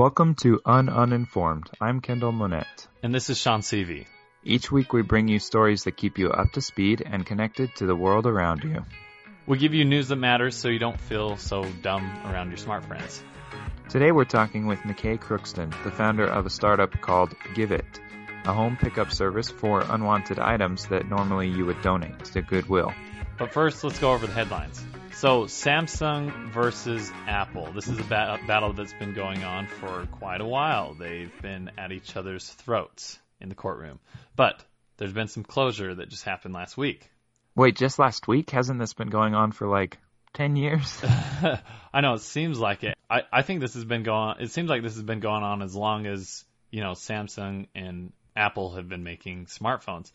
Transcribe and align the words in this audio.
Welcome 0.00 0.34
to 0.36 0.62
Ununinformed. 0.64 1.68
I'm 1.78 2.00
Kendall 2.00 2.32
Monette. 2.32 2.88
And 3.02 3.14
this 3.14 3.28
is 3.28 3.36
Sean 3.36 3.60
Seavey. 3.60 4.06
Each 4.42 4.72
week 4.72 4.94
we 4.94 5.02
bring 5.02 5.28
you 5.28 5.38
stories 5.38 5.84
that 5.84 5.98
keep 5.98 6.16
you 6.16 6.30
up 6.30 6.52
to 6.52 6.62
speed 6.62 7.02
and 7.04 7.26
connected 7.26 7.74
to 7.76 7.84
the 7.84 7.94
world 7.94 8.24
around 8.24 8.64
you. 8.64 8.82
We 9.46 9.58
give 9.58 9.74
you 9.74 9.84
news 9.84 10.08
that 10.08 10.16
matters 10.16 10.56
so 10.56 10.68
you 10.68 10.78
don't 10.78 10.98
feel 10.98 11.36
so 11.36 11.66
dumb 11.82 12.18
around 12.24 12.48
your 12.48 12.56
smart 12.56 12.86
friends. 12.86 13.22
Today 13.90 14.10
we're 14.10 14.24
talking 14.24 14.66
with 14.66 14.78
McKay 14.78 15.18
Crookston, 15.18 15.70
the 15.84 15.90
founder 15.90 16.24
of 16.24 16.46
a 16.46 16.50
startup 16.50 16.98
called 17.02 17.34
Give 17.54 17.70
It, 17.70 18.00
a 18.46 18.54
home 18.54 18.78
pickup 18.80 19.12
service 19.12 19.50
for 19.50 19.82
unwanted 19.82 20.38
items 20.38 20.86
that 20.86 21.10
normally 21.10 21.50
you 21.50 21.66
would 21.66 21.82
donate 21.82 22.24
to 22.24 22.40
Goodwill. 22.40 22.94
But 23.36 23.52
first, 23.52 23.84
let's 23.84 23.98
go 23.98 24.14
over 24.14 24.26
the 24.26 24.32
headlines. 24.32 24.82
So, 25.20 25.44
Samsung 25.44 26.48
versus 26.48 27.12
Apple. 27.28 27.70
This 27.72 27.88
is 27.88 27.98
a 27.98 28.04
ba- 28.04 28.40
battle 28.46 28.72
that's 28.72 28.94
been 28.94 29.12
going 29.12 29.44
on 29.44 29.66
for 29.66 30.08
quite 30.12 30.40
a 30.40 30.46
while. 30.46 30.94
They've 30.94 31.30
been 31.42 31.72
at 31.76 31.92
each 31.92 32.16
other's 32.16 32.48
throats 32.48 33.18
in 33.38 33.50
the 33.50 33.54
courtroom. 33.54 34.00
But 34.34 34.64
there's 34.96 35.12
been 35.12 35.28
some 35.28 35.44
closure 35.44 35.94
that 35.94 36.08
just 36.08 36.24
happened 36.24 36.54
last 36.54 36.78
week. 36.78 37.10
Wait, 37.54 37.76
just 37.76 37.98
last 37.98 38.28
week? 38.28 38.48
Hasn't 38.48 38.78
this 38.78 38.94
been 38.94 39.10
going 39.10 39.34
on 39.34 39.52
for 39.52 39.68
like 39.68 39.98
10 40.32 40.56
years? 40.56 40.98
I 41.92 42.00
know, 42.00 42.14
it 42.14 42.22
seems 42.22 42.58
like 42.58 42.82
it. 42.82 42.96
I, 43.10 43.24
I 43.30 43.42
think 43.42 43.60
this 43.60 43.74
has 43.74 43.84
been 43.84 44.04
going 44.04 44.36
it 44.40 44.50
seems 44.52 44.70
like 44.70 44.82
this 44.82 44.94
has 44.94 45.02
been 45.02 45.20
going 45.20 45.42
on 45.42 45.60
as 45.60 45.76
long 45.76 46.06
as, 46.06 46.46
you 46.70 46.80
know, 46.80 46.92
Samsung 46.92 47.66
and 47.74 48.14
Apple 48.34 48.74
have 48.74 48.88
been 48.88 49.04
making 49.04 49.48
smartphones. 49.48 50.12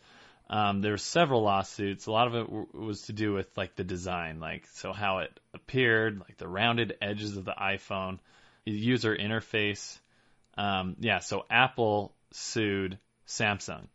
Um, 0.48 0.80
there 0.80 0.92
were 0.92 0.98
several 0.98 1.42
lawsuits. 1.42 2.06
A 2.06 2.12
lot 2.12 2.28
of 2.28 2.34
it 2.34 2.46
w- 2.46 2.68
was 2.72 3.02
to 3.02 3.12
do 3.12 3.32
with 3.32 3.48
like 3.56 3.74
the 3.74 3.84
design, 3.84 4.38
like 4.38 4.66
so 4.74 4.92
how 4.92 5.18
it 5.18 5.40
appeared, 5.54 6.20
like 6.20 6.36
the 6.36 6.46
rounded 6.46 6.96
edges 7.02 7.36
of 7.36 7.44
the 7.44 7.54
iPhone, 7.60 8.18
the 8.64 8.72
user 8.72 9.16
interface. 9.16 9.98
Um, 10.56 10.96
yeah, 11.00 11.18
so 11.18 11.44
Apple 11.50 12.14
sued 12.30 12.98
Samsung. 13.26 13.88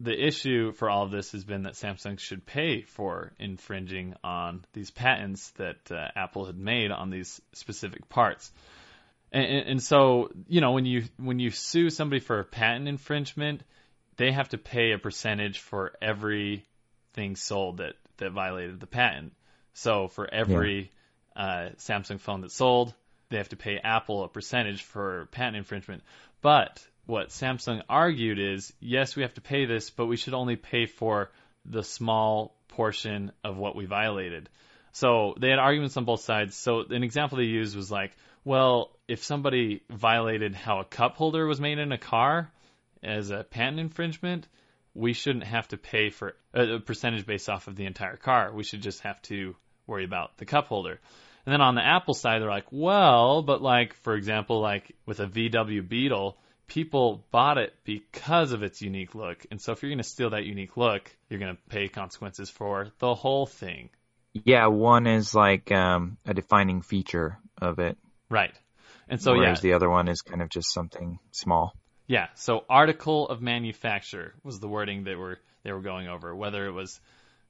The 0.00 0.26
issue 0.26 0.72
for 0.72 0.88
all 0.88 1.04
of 1.04 1.10
this 1.10 1.32
has 1.32 1.44
been 1.44 1.64
that 1.64 1.74
Samsung 1.74 2.18
should 2.18 2.46
pay 2.46 2.80
for 2.80 3.32
infringing 3.38 4.14
on 4.24 4.64
these 4.72 4.90
patents 4.90 5.50
that 5.52 5.92
uh, 5.92 6.08
Apple 6.16 6.46
had 6.46 6.56
made 6.56 6.90
on 6.90 7.10
these 7.10 7.42
specific 7.52 8.08
parts. 8.08 8.50
And, 9.30 9.68
and 9.68 9.82
so, 9.82 10.30
you 10.48 10.62
know, 10.62 10.72
when 10.72 10.86
you 10.86 11.04
when 11.18 11.38
you 11.38 11.50
sue 11.50 11.90
somebody 11.90 12.20
for 12.20 12.40
a 12.40 12.44
patent 12.44 12.88
infringement, 12.88 13.62
they 14.20 14.32
have 14.32 14.50
to 14.50 14.58
pay 14.58 14.92
a 14.92 14.98
percentage 14.98 15.60
for 15.60 15.92
everything 16.02 17.36
sold 17.36 17.78
that 17.78 17.94
that 18.18 18.32
violated 18.32 18.78
the 18.78 18.86
patent. 18.86 19.32
So 19.72 20.08
for 20.08 20.28
every 20.30 20.90
yeah. 21.34 21.42
uh, 21.42 21.70
Samsung 21.78 22.20
phone 22.20 22.42
that 22.42 22.52
sold, 22.52 22.92
they 23.30 23.38
have 23.38 23.48
to 23.48 23.56
pay 23.56 23.78
Apple 23.78 24.22
a 24.22 24.28
percentage 24.28 24.82
for 24.82 25.26
patent 25.30 25.56
infringement. 25.56 26.02
But 26.42 26.86
what 27.06 27.28
Samsung 27.28 27.80
argued 27.88 28.38
is, 28.38 28.74
yes, 28.78 29.16
we 29.16 29.22
have 29.22 29.32
to 29.34 29.40
pay 29.40 29.64
this, 29.64 29.88
but 29.88 30.04
we 30.04 30.18
should 30.18 30.34
only 30.34 30.56
pay 30.56 30.84
for 30.84 31.30
the 31.64 31.82
small 31.82 32.54
portion 32.68 33.32
of 33.42 33.56
what 33.56 33.74
we 33.74 33.86
violated. 33.86 34.50
So 34.92 35.34
they 35.40 35.48
had 35.48 35.58
arguments 35.58 35.96
on 35.96 36.04
both 36.04 36.20
sides. 36.20 36.54
So 36.54 36.80
an 36.90 37.04
example 37.04 37.38
they 37.38 37.44
used 37.44 37.74
was 37.74 37.90
like, 37.90 38.12
well, 38.44 38.90
if 39.08 39.24
somebody 39.24 39.82
violated 39.88 40.54
how 40.54 40.80
a 40.80 40.84
cup 40.84 41.16
holder 41.16 41.46
was 41.46 41.58
made 41.58 41.78
in 41.78 41.90
a 41.90 41.98
car 41.98 42.52
as 43.02 43.30
a 43.30 43.44
patent 43.44 43.80
infringement, 43.80 44.46
we 44.94 45.12
shouldn't 45.12 45.44
have 45.44 45.68
to 45.68 45.76
pay 45.76 46.10
for 46.10 46.34
a 46.52 46.78
percentage 46.78 47.26
based 47.26 47.48
off 47.48 47.68
of 47.68 47.76
the 47.76 47.86
entire 47.86 48.16
car. 48.16 48.52
We 48.52 48.64
should 48.64 48.82
just 48.82 49.00
have 49.00 49.20
to 49.22 49.54
worry 49.86 50.04
about 50.04 50.36
the 50.38 50.46
cup 50.46 50.66
holder. 50.66 51.00
And 51.46 51.52
then 51.52 51.60
on 51.60 51.74
the 51.74 51.84
Apple 51.84 52.14
side, 52.14 52.42
they're 52.42 52.50
like, 52.50 52.66
well, 52.70 53.42
but 53.42 53.62
like, 53.62 53.94
for 53.94 54.14
example, 54.14 54.60
like 54.60 54.94
with 55.06 55.20
a 55.20 55.26
VW 55.26 55.88
Beetle, 55.88 56.36
people 56.66 57.24
bought 57.30 57.58
it 57.58 57.74
because 57.84 58.52
of 58.52 58.62
its 58.62 58.82
unique 58.82 59.14
look. 59.14 59.46
And 59.50 59.60
so 59.60 59.72
if 59.72 59.82
you're 59.82 59.90
going 59.90 59.98
to 59.98 60.04
steal 60.04 60.30
that 60.30 60.44
unique 60.44 60.76
look, 60.76 61.10
you're 61.28 61.40
going 61.40 61.56
to 61.56 61.62
pay 61.68 61.88
consequences 61.88 62.50
for 62.50 62.88
the 62.98 63.14
whole 63.14 63.46
thing. 63.46 63.90
Yeah, 64.32 64.66
one 64.66 65.06
is 65.06 65.34
like 65.34 65.72
um, 65.72 66.18
a 66.24 66.34
defining 66.34 66.82
feature 66.82 67.38
of 67.60 67.78
it. 67.78 67.98
Right. 68.28 68.54
And 69.08 69.20
so, 69.20 69.32
Whereas 69.34 69.58
yeah. 69.58 69.70
the 69.70 69.74
other 69.74 69.90
one 69.90 70.06
is 70.08 70.22
kind 70.22 70.40
of 70.40 70.48
just 70.48 70.72
something 70.72 71.18
small. 71.32 71.74
Yeah. 72.10 72.26
So 72.34 72.64
article 72.68 73.28
of 73.28 73.40
manufacture 73.40 74.34
was 74.42 74.58
the 74.58 74.66
wording 74.66 75.04
that 75.04 75.16
were 75.16 75.38
they 75.62 75.70
were 75.70 75.80
going 75.80 76.08
over. 76.08 76.34
Whether 76.34 76.66
it 76.66 76.72
was, 76.72 77.00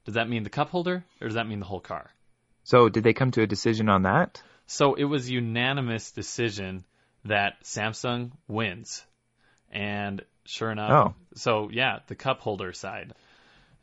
does 0.05 0.13
that 0.13 0.29
mean 0.29 0.43
the 0.43 0.51
cup 0.51 0.69
holder 0.69 1.03
or 1.19 1.27
does 1.27 1.33
that 1.33 1.47
mean 1.47 1.59
the 1.59 1.65
whole 1.65 1.79
car? 1.79 2.11
So 2.63 2.87
did 2.87 3.03
they 3.03 3.13
come 3.13 3.31
to 3.31 3.41
a 3.41 3.47
decision 3.47 3.89
on 3.89 4.03
that? 4.03 4.43
So 4.67 4.93
it 4.93 5.05
was 5.05 5.27
unanimous 5.27 6.11
decision 6.11 6.85
that 7.25 7.63
Samsung 7.63 8.33
wins. 8.47 9.03
And 9.71 10.23
sure 10.45 10.69
enough, 10.69 10.91
oh. 10.91 11.15
so 11.33 11.69
yeah, 11.71 12.01
the 12.05 12.13
cup 12.13 12.41
holder 12.41 12.71
side. 12.71 13.15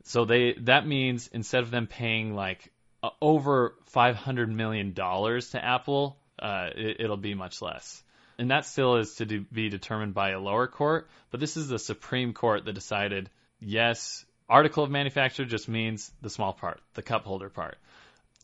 So 0.05 0.27
they 0.27 0.53
that 0.61 0.87
means 0.87 1.29
instead 1.33 1.65
of 1.65 1.73
them 1.73 1.89
paying 1.89 2.37
like 2.37 2.73
uh, 3.03 3.11
over 3.21 3.75
500 3.87 4.49
million 4.49 4.93
dollars 4.93 5.51
to 5.51 5.65
Apple, 5.65 6.21
uh, 6.39 6.71
it, 6.77 7.01
it'll 7.01 7.17
be 7.17 7.35
much 7.35 7.63
less. 7.63 8.01
And 8.39 8.51
that 8.53 8.65
still 8.65 8.97
is 8.97 9.17
to 9.17 9.27
be 9.27 9.69
determined 9.69 10.15
by 10.15 10.31
a 10.31 10.39
lower 10.39 10.69
court, 10.69 11.09
but 11.31 11.41
this 11.41 11.57
is 11.57 11.69
the 11.69 11.79
Supreme 11.79 12.33
Court 12.33 12.65
that 12.65 12.73
decided 12.73 13.31
yes, 13.61 14.25
article 14.49 14.85
of 14.85 14.91
manufacture 14.91 15.45
just 15.45 15.69
means 15.69 16.11
the 16.23 16.31
small 16.31 16.53
part, 16.53 16.81
the 16.95 17.03
cup 17.03 17.25
holder 17.25 17.49
part. 17.49 17.79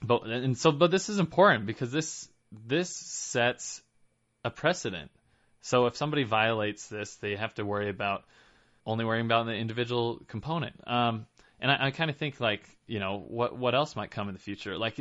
But 0.03 0.25
and 0.25 0.59
so 0.59 0.73
but 0.73 0.91
this 0.91 1.09
is 1.09 1.19
important 1.19 1.67
because 1.67 1.93
this 1.93 2.29
this 2.67 2.91
sets 2.91 3.83
a 4.45 4.51
precedent. 4.51 5.11
So 5.63 5.87
if 5.87 5.97
somebody 5.97 6.25
violates 6.25 6.89
this, 6.89 7.15
they 7.17 7.37
have 7.37 7.55
to 7.55 7.65
worry 7.65 7.89
about 7.89 8.25
only 8.85 9.05
worrying 9.05 9.25
about 9.25 9.47
the 9.47 9.55
individual 9.55 10.21
component. 10.29 10.75
Um, 10.87 11.27
and 11.59 11.71
I, 11.71 11.87
I 11.87 11.91
kind 11.91 12.11
of 12.11 12.17
think 12.17 12.41
like 12.41 12.63
you 12.87 12.99
know 12.99 13.25
what 13.27 13.57
what 13.57 13.75
else 13.75 13.97
might 13.97 14.11
come 14.11 14.29
in 14.29 14.35
the 14.35 14.41
future. 14.41 14.77
Like 14.77 15.01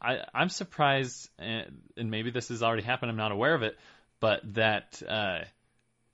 I 0.00 0.20
I'm 0.32 0.48
surprised, 0.48 1.28
and, 1.38 1.82
and 1.96 2.10
maybe 2.10 2.30
this 2.30 2.48
has 2.48 2.62
already 2.62 2.82
happened. 2.82 3.10
I'm 3.10 3.16
not 3.16 3.32
aware 3.32 3.54
of 3.54 3.62
it, 3.62 3.76
but 4.20 4.40
that 4.54 5.02
uh, 5.06 5.40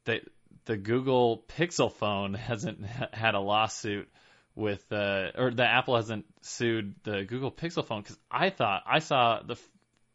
that 0.04 0.22
the 0.64 0.76
Google 0.76 1.44
Pixel 1.58 1.92
phone 1.92 2.34
hasn't 2.48 2.84
had 3.12 3.34
a 3.34 3.40
lawsuit 3.40 4.08
with 4.54 4.84
uh, 4.92 5.30
or 5.36 5.50
the 5.50 5.66
Apple 5.66 5.96
hasn't 5.96 6.26
sued 6.42 6.94
the 7.04 7.24
Google 7.24 7.50
Pixel 7.50 7.84
phone 7.84 8.02
because 8.02 8.18
I 8.30 8.50
thought 8.50 8.82
I 8.86 8.98
saw 8.98 9.40
the, 9.42 9.56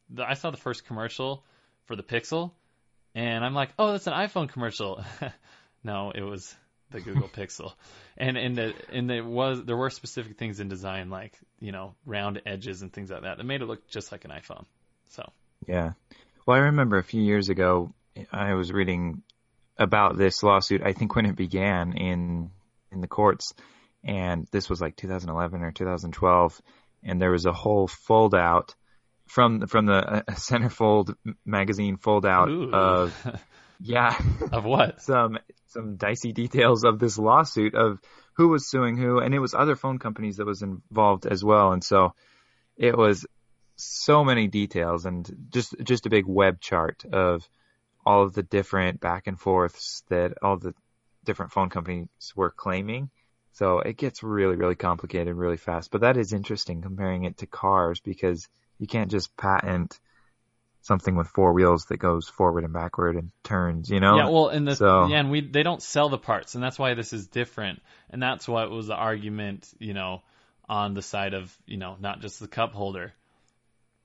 the 0.09 0.23
I 0.27 0.35
saw 0.35 0.51
the 0.51 0.57
first 0.57 0.85
commercial 0.85 1.43
for 1.85 1.95
the 1.95 2.03
Pixel 2.03 2.51
and 3.17 3.43
I'm 3.43 3.55
like, 3.55 3.69
oh, 3.79 3.93
that's 3.93 4.05
an 4.05 4.13
iPhone 4.13 4.47
commercial. 4.47 5.03
no, 5.83 6.11
it 6.13 6.21
was 6.21 6.55
the 6.91 7.01
Google 7.01 7.27
Pixel, 7.35 7.73
and 8.15 8.37
and 8.37 8.55
the 8.55 8.73
and 8.91 9.09
there 9.09 9.23
was 9.23 9.65
there 9.65 9.75
were 9.75 9.89
specific 9.89 10.37
things 10.37 10.59
in 10.59 10.69
design 10.69 11.09
like 11.09 11.33
you 11.59 11.71
know 11.71 11.95
round 12.05 12.41
edges 12.45 12.83
and 12.83 12.93
things 12.93 13.09
like 13.09 13.23
that 13.23 13.37
that 13.37 13.43
made 13.43 13.61
it 13.61 13.65
look 13.65 13.87
just 13.87 14.11
like 14.11 14.23
an 14.25 14.31
iPhone. 14.31 14.65
So 15.09 15.27
yeah, 15.67 15.93
well, 16.47 16.57
I 16.57 16.61
remember 16.61 16.97
a 16.97 17.03
few 17.03 17.21
years 17.21 17.49
ago 17.49 17.93
I 18.31 18.53
was 18.53 18.71
reading 18.71 19.21
about 19.77 20.17
this 20.17 20.41
lawsuit. 20.41 20.81
I 20.81 20.93
think 20.93 21.15
when 21.15 21.25
it 21.25 21.35
began 21.35 21.91
in 21.91 22.51
in 22.91 23.01
the 23.01 23.07
courts, 23.07 23.53
and 24.03 24.47
this 24.51 24.69
was 24.69 24.79
like 24.79 24.95
2011 24.95 25.61
or 25.61 25.71
2012, 25.71 26.61
and 27.03 27.21
there 27.21 27.31
was 27.31 27.45
a 27.45 27.51
whole 27.51 27.87
fold 27.87 28.33
out 28.33 28.73
from 29.27 29.67
from 29.67 29.87
the 29.87 29.93
uh, 29.93 30.21
centerfold 30.31 31.13
magazine 31.45 31.97
fold 31.97 32.25
out 32.25 32.49
Ooh. 32.49 32.71
of 32.71 33.13
yeah. 33.81 34.17
Of 34.53 34.63
what? 34.63 35.01
Some 35.01 35.37
some 35.67 35.97
dicey 35.97 36.31
details 36.31 36.85
of 36.85 36.97
this 36.97 37.17
lawsuit 37.17 37.75
of 37.75 37.99
who 38.35 38.47
was 38.47 38.69
suing 38.69 38.95
who. 38.95 39.19
And 39.19 39.35
it 39.35 39.39
was 39.39 39.53
other 39.53 39.75
phone 39.75 39.99
companies 39.99 40.37
that 40.37 40.47
was 40.47 40.61
involved 40.61 41.25
as 41.25 41.43
well. 41.43 41.73
And 41.73 41.83
so 41.83 42.13
it 42.77 42.97
was 42.97 43.25
so 43.77 44.23
many 44.23 44.47
details 44.47 45.05
and 45.05 45.47
just 45.49 45.75
just 45.83 46.05
a 46.05 46.09
big 46.09 46.25
web 46.25 46.59
chart 46.59 47.05
of 47.11 47.47
all 48.05 48.23
of 48.23 48.33
the 48.33 48.43
different 48.43 48.99
back 48.99 49.27
and 49.27 49.39
forths 49.39 50.03
that 50.09 50.33
all 50.41 50.57
the 50.57 50.73
different 51.23 51.51
phone 51.51 51.69
companies 51.69 52.07
were 52.35 52.49
claiming 52.49 53.09
so 53.53 53.79
it 53.79 53.97
gets 53.97 54.23
really 54.23 54.55
really 54.55 54.75
complicated 54.75 55.35
really 55.35 55.57
fast 55.57 55.91
but 55.91 56.01
that 56.01 56.17
is 56.17 56.33
interesting 56.33 56.81
comparing 56.81 57.25
it 57.25 57.37
to 57.37 57.45
cars 57.45 57.99
because 57.99 58.47
you 58.79 58.87
can't 58.87 59.11
just 59.11 59.35
patent 59.37 59.99
something 60.87 61.15
with 61.15 61.27
four 61.27 61.53
wheels 61.53 61.85
that 61.85 61.97
goes 61.97 62.27
forward 62.27 62.63
and 62.63 62.73
backward 62.73 63.15
and 63.15 63.29
turns, 63.43 63.89
you 63.89 63.99
know? 63.99 64.15
Yeah, 64.17 64.29
well, 64.29 64.47
and 64.47 64.67
the 64.67 64.75
So- 64.75 65.07
yeah, 65.07 65.19
and 65.19 65.29
we 65.29 65.41
they 65.41 65.63
don't 65.63 65.81
sell 65.81 66.09
the 66.09 66.17
parts, 66.17 66.55
and 66.55 66.63
that's 66.63 66.79
why 66.79 66.93
this 66.93 67.13
is 67.13 67.27
different, 67.27 67.81
and 68.09 68.23
that's 68.23 68.47
what 68.47 68.71
was 68.71 68.87
the 68.87 68.95
argument, 68.95 69.69
you 69.79 69.93
know, 69.93 70.23
on 70.69 70.93
the 70.93 71.01
side 71.01 71.33
of 71.33 71.55
you 71.65 71.77
know 71.77 71.97
not 71.99 72.21
just 72.21 72.39
the 72.39 72.47
cup 72.47 72.73
holder. 72.73 73.13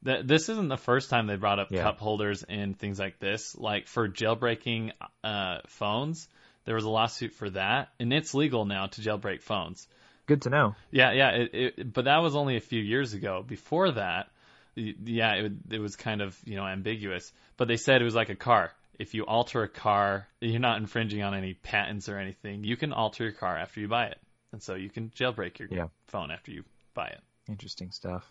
Th- 0.04 0.24
This 0.26 0.48
isn't 0.48 0.68
the 0.68 0.76
first 0.76 1.10
time 1.10 1.26
they 1.26 1.36
brought 1.36 1.58
up 1.58 1.70
Yeah. 1.70 1.82
cup 1.82 1.98
holders 1.98 2.42
and 2.42 2.78
things 2.78 2.98
like 2.98 3.18
this. 3.18 3.56
Like 3.56 3.86
for 3.86 4.08
jailbreaking 4.08 4.92
uh, 5.22 5.58
phones, 5.68 6.28
there 6.64 6.74
was 6.74 6.84
a 6.84 6.90
lawsuit 6.90 7.32
for 7.34 7.50
that, 7.50 7.88
and 8.00 8.12
it's 8.12 8.34
legal 8.34 8.64
now 8.64 8.86
to 8.86 9.00
jailbreak 9.00 9.42
phones. 9.42 9.86
Good 10.26 10.42
to 10.42 10.50
know. 10.50 10.74
Yeah, 10.90 11.12
yeah, 11.12 11.30
it, 11.30 11.50
it, 11.54 11.92
but 11.92 12.04
that 12.04 12.18
was 12.18 12.36
only 12.36 12.56
a 12.56 12.60
few 12.60 12.80
years 12.80 13.12
ago. 13.14 13.42
Before 13.46 13.90
that, 13.92 14.28
yeah, 14.76 15.34
it, 15.34 15.52
it 15.70 15.78
was 15.80 15.96
kind 15.96 16.20
of 16.22 16.38
you 16.44 16.56
know 16.56 16.66
ambiguous. 16.66 17.32
But 17.56 17.68
they 17.68 17.76
said 17.76 18.00
it 18.00 18.04
was 18.04 18.14
like 18.14 18.30
a 18.30 18.36
car. 18.36 18.72
if 18.98 19.14
you 19.14 19.24
alter 19.26 19.62
a 19.64 19.68
car, 19.68 20.28
you're 20.40 20.60
not 20.60 20.78
infringing 20.78 21.22
on 21.22 21.34
any 21.34 21.54
patents 21.54 22.08
or 22.08 22.18
anything. 22.18 22.62
You 22.62 22.76
can 22.76 22.92
alter 22.92 23.24
your 23.24 23.32
car 23.32 23.56
after 23.58 23.80
you 23.80 23.88
buy 23.88 24.06
it, 24.06 24.18
and 24.52 24.62
so 24.62 24.74
you 24.76 24.88
can 24.90 25.10
jailbreak 25.10 25.58
your 25.58 25.68
Yeah. 25.70 25.88
phone 26.06 26.30
after 26.30 26.52
you 26.52 26.64
buy 26.94 27.08
it. 27.08 27.20
Interesting 27.48 27.90
stuff. 27.90 28.24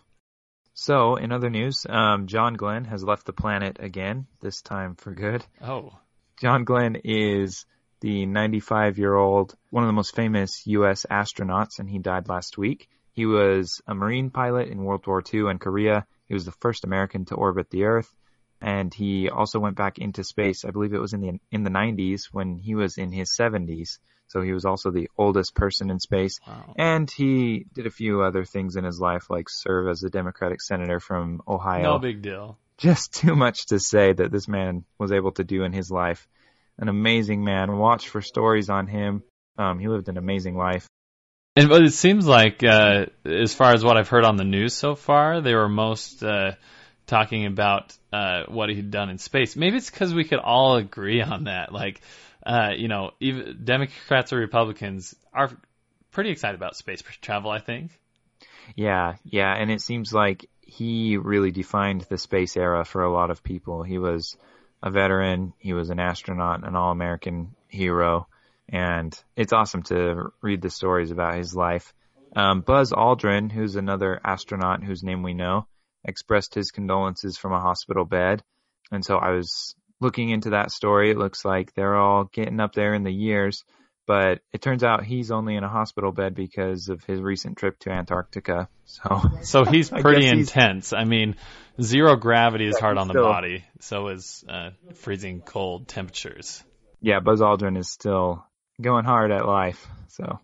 So, 0.74 1.16
in 1.16 1.32
other 1.32 1.50
news, 1.50 1.86
um, 1.88 2.26
John 2.26 2.54
Glenn 2.54 2.84
has 2.84 3.04
left 3.04 3.26
the 3.26 3.32
planet 3.32 3.76
again, 3.80 4.26
this 4.40 4.62
time 4.62 4.94
for 4.94 5.12
good. 5.14 5.44
Oh, 5.60 5.98
John 6.40 6.64
Glenn 6.64 6.96
is 7.04 7.66
the 8.00 8.26
95 8.26 8.98
year 8.98 9.14
old, 9.14 9.54
one 9.70 9.84
of 9.84 9.88
the 9.88 9.92
most 9.92 10.16
famous 10.16 10.66
U.S. 10.66 11.06
astronauts, 11.10 11.78
and 11.78 11.88
he 11.88 11.98
died 11.98 12.28
last 12.28 12.58
week. 12.58 12.88
He 13.12 13.26
was 13.26 13.80
a 13.86 13.94
Marine 13.94 14.30
pilot 14.30 14.68
in 14.68 14.82
World 14.82 15.06
War 15.06 15.22
II 15.32 15.50
and 15.50 15.60
Korea. 15.60 16.06
He 16.26 16.34
was 16.34 16.46
the 16.46 16.52
first 16.52 16.84
American 16.84 17.26
to 17.26 17.34
orbit 17.34 17.68
the 17.70 17.84
Earth, 17.84 18.12
and 18.60 18.92
he 18.92 19.28
also 19.28 19.60
went 19.60 19.76
back 19.76 19.98
into 19.98 20.24
space. 20.24 20.64
I 20.64 20.70
believe 20.70 20.94
it 20.94 21.00
was 21.00 21.12
in 21.12 21.20
the 21.20 21.38
in 21.50 21.62
the 21.62 21.70
90s 21.70 22.22
when 22.32 22.58
he 22.58 22.74
was 22.74 22.96
in 22.96 23.12
his 23.12 23.36
70s. 23.38 23.98
So 24.32 24.40
he 24.40 24.52
was 24.52 24.64
also 24.64 24.90
the 24.90 25.10
oldest 25.18 25.54
person 25.54 25.90
in 25.90 26.00
space. 26.00 26.40
wow. 26.46 26.72
And 26.78 27.10
he 27.10 27.66
did 27.74 27.86
a 27.86 27.90
few 27.90 28.22
other 28.22 28.44
things 28.46 28.76
in 28.76 28.84
his 28.84 28.98
life, 28.98 29.28
like 29.28 29.46
serve 29.50 29.88
as 29.88 30.02
a 30.02 30.08
Democratic 30.08 30.62
senator 30.62 31.00
from 31.00 31.42
Ohio 31.46 31.82
No 31.82 31.98
big 31.98 32.22
deal. 32.22 32.56
just 32.78 33.12
too 33.20 33.36
much 33.36 33.66
to 33.66 33.78
say 33.78 34.14
that 34.14 34.32
this 34.32 34.48
man 34.48 34.84
was 34.98 35.12
able 35.12 35.32
to 35.32 35.44
do 35.44 35.64
in 35.64 35.72
his 35.72 35.90
life. 35.90 36.26
An 36.78 36.88
amazing 36.88 37.44
man. 37.44 37.76
Watch 37.76 38.08
for 38.08 38.22
stories 38.22 38.70
on 38.70 38.86
him. 38.86 39.22
Um, 39.58 39.78
he 39.78 39.88
lived 39.88 40.08
an 40.08 40.16
amazing 40.16 40.56
life. 40.56 40.86
And 41.54 41.68
but 41.68 41.82
it 41.82 41.92
seems 41.92 42.26
like, 42.26 42.64
uh, 42.64 43.06
as 43.26 43.52
far 43.52 43.74
as 43.74 43.84
what 43.84 43.98
I've 43.98 44.08
heard 44.08 44.24
on 44.24 44.36
the 44.36 44.44
news 44.44 44.72
so 44.72 44.94
far, 44.94 45.42
they 45.42 45.54
were 45.54 45.68
most 45.68 46.24
uh, 46.24 46.52
talking 47.06 47.44
about 47.44 47.94
uh, 48.10 48.44
what 48.48 48.70
he'd 48.70 48.90
done 48.90 49.10
in 49.10 49.18
space. 49.18 49.54
Maybe 49.54 49.76
it's 49.76 49.90
because 49.90 50.14
we 50.14 50.24
could 50.24 50.38
all 50.38 50.76
agree 50.76 51.20
on 51.20 51.44
that. 51.44 51.70
Like, 51.70 52.00
uh, 52.44 52.72
you 52.76 52.88
know, 52.88 53.12
even 53.20 53.60
Democrats 53.64 54.32
or 54.32 54.36
Republicans 54.36 55.14
are 55.32 55.50
pretty 56.10 56.30
excited 56.30 56.56
about 56.56 56.76
space 56.76 57.02
travel. 57.20 57.50
I 57.50 57.58
think. 57.58 57.90
Yeah, 58.76 59.16
yeah, 59.24 59.52
and 59.52 59.70
it 59.70 59.80
seems 59.80 60.12
like 60.12 60.48
he 60.60 61.16
really 61.16 61.50
defined 61.50 62.02
the 62.02 62.18
space 62.18 62.56
era 62.56 62.84
for 62.84 63.02
a 63.02 63.12
lot 63.12 63.30
of 63.30 63.42
people. 63.42 63.82
He 63.82 63.98
was 63.98 64.36
a 64.82 64.90
veteran, 64.90 65.52
he 65.58 65.72
was 65.72 65.90
an 65.90 66.00
astronaut, 66.00 66.66
an 66.66 66.76
all-American 66.76 67.54
hero, 67.68 68.26
and 68.68 69.16
it's 69.36 69.52
awesome 69.52 69.82
to 69.84 70.32
read 70.40 70.62
the 70.62 70.70
stories 70.70 71.10
about 71.10 71.36
his 71.36 71.54
life. 71.54 71.92
Um, 72.34 72.62
Buzz 72.62 72.92
Aldrin, 72.92 73.52
who's 73.52 73.76
another 73.76 74.20
astronaut 74.24 74.82
whose 74.82 75.02
name 75.02 75.22
we 75.22 75.34
know, 75.34 75.66
expressed 76.04 76.54
his 76.54 76.70
condolences 76.70 77.36
from 77.36 77.52
a 77.52 77.60
hospital 77.60 78.04
bed. 78.04 78.42
And 78.90 79.04
so 79.04 79.16
I 79.16 79.30
was 79.30 79.74
looking 80.02 80.28
into 80.30 80.50
that 80.50 80.70
story. 80.70 81.10
It 81.10 81.16
looks 81.16 81.44
like 81.44 81.72
they're 81.74 81.96
all 81.96 82.24
getting 82.24 82.60
up 82.60 82.74
there 82.74 82.92
in 82.94 83.02
the 83.04 83.12
years, 83.12 83.64
but 84.06 84.40
it 84.52 84.60
turns 84.60 84.82
out 84.84 85.04
he's 85.04 85.30
only 85.30 85.56
in 85.56 85.64
a 85.64 85.68
hospital 85.68 86.12
bed 86.12 86.34
because 86.34 86.88
of 86.88 87.02
his 87.04 87.20
recent 87.20 87.56
trip 87.56 87.78
to 87.80 87.90
Antarctica. 87.90 88.68
So 88.84 89.22
So 89.42 89.64
he's 89.64 89.90
I 89.92 90.02
pretty 90.02 90.26
he's- 90.26 90.34
intense. 90.38 90.92
I 90.92 91.04
mean, 91.04 91.36
zero 91.80 92.16
gravity 92.16 92.66
is 92.66 92.78
hard 92.78 92.98
on 92.98 93.06
the 93.08 93.12
still- 93.14 93.24
body. 93.24 93.64
So 93.80 94.08
is 94.08 94.44
uh, 94.48 94.70
freezing 94.94 95.40
cold 95.40 95.88
temperatures. 95.88 96.62
yeah, 97.00 97.20
Buzz 97.20 97.40
Aldrin 97.40 97.78
is 97.78 97.88
still 97.90 98.44
going 98.80 99.04
hard 99.04 99.30
at 99.30 99.46
life. 99.46 99.86
So 100.08 100.40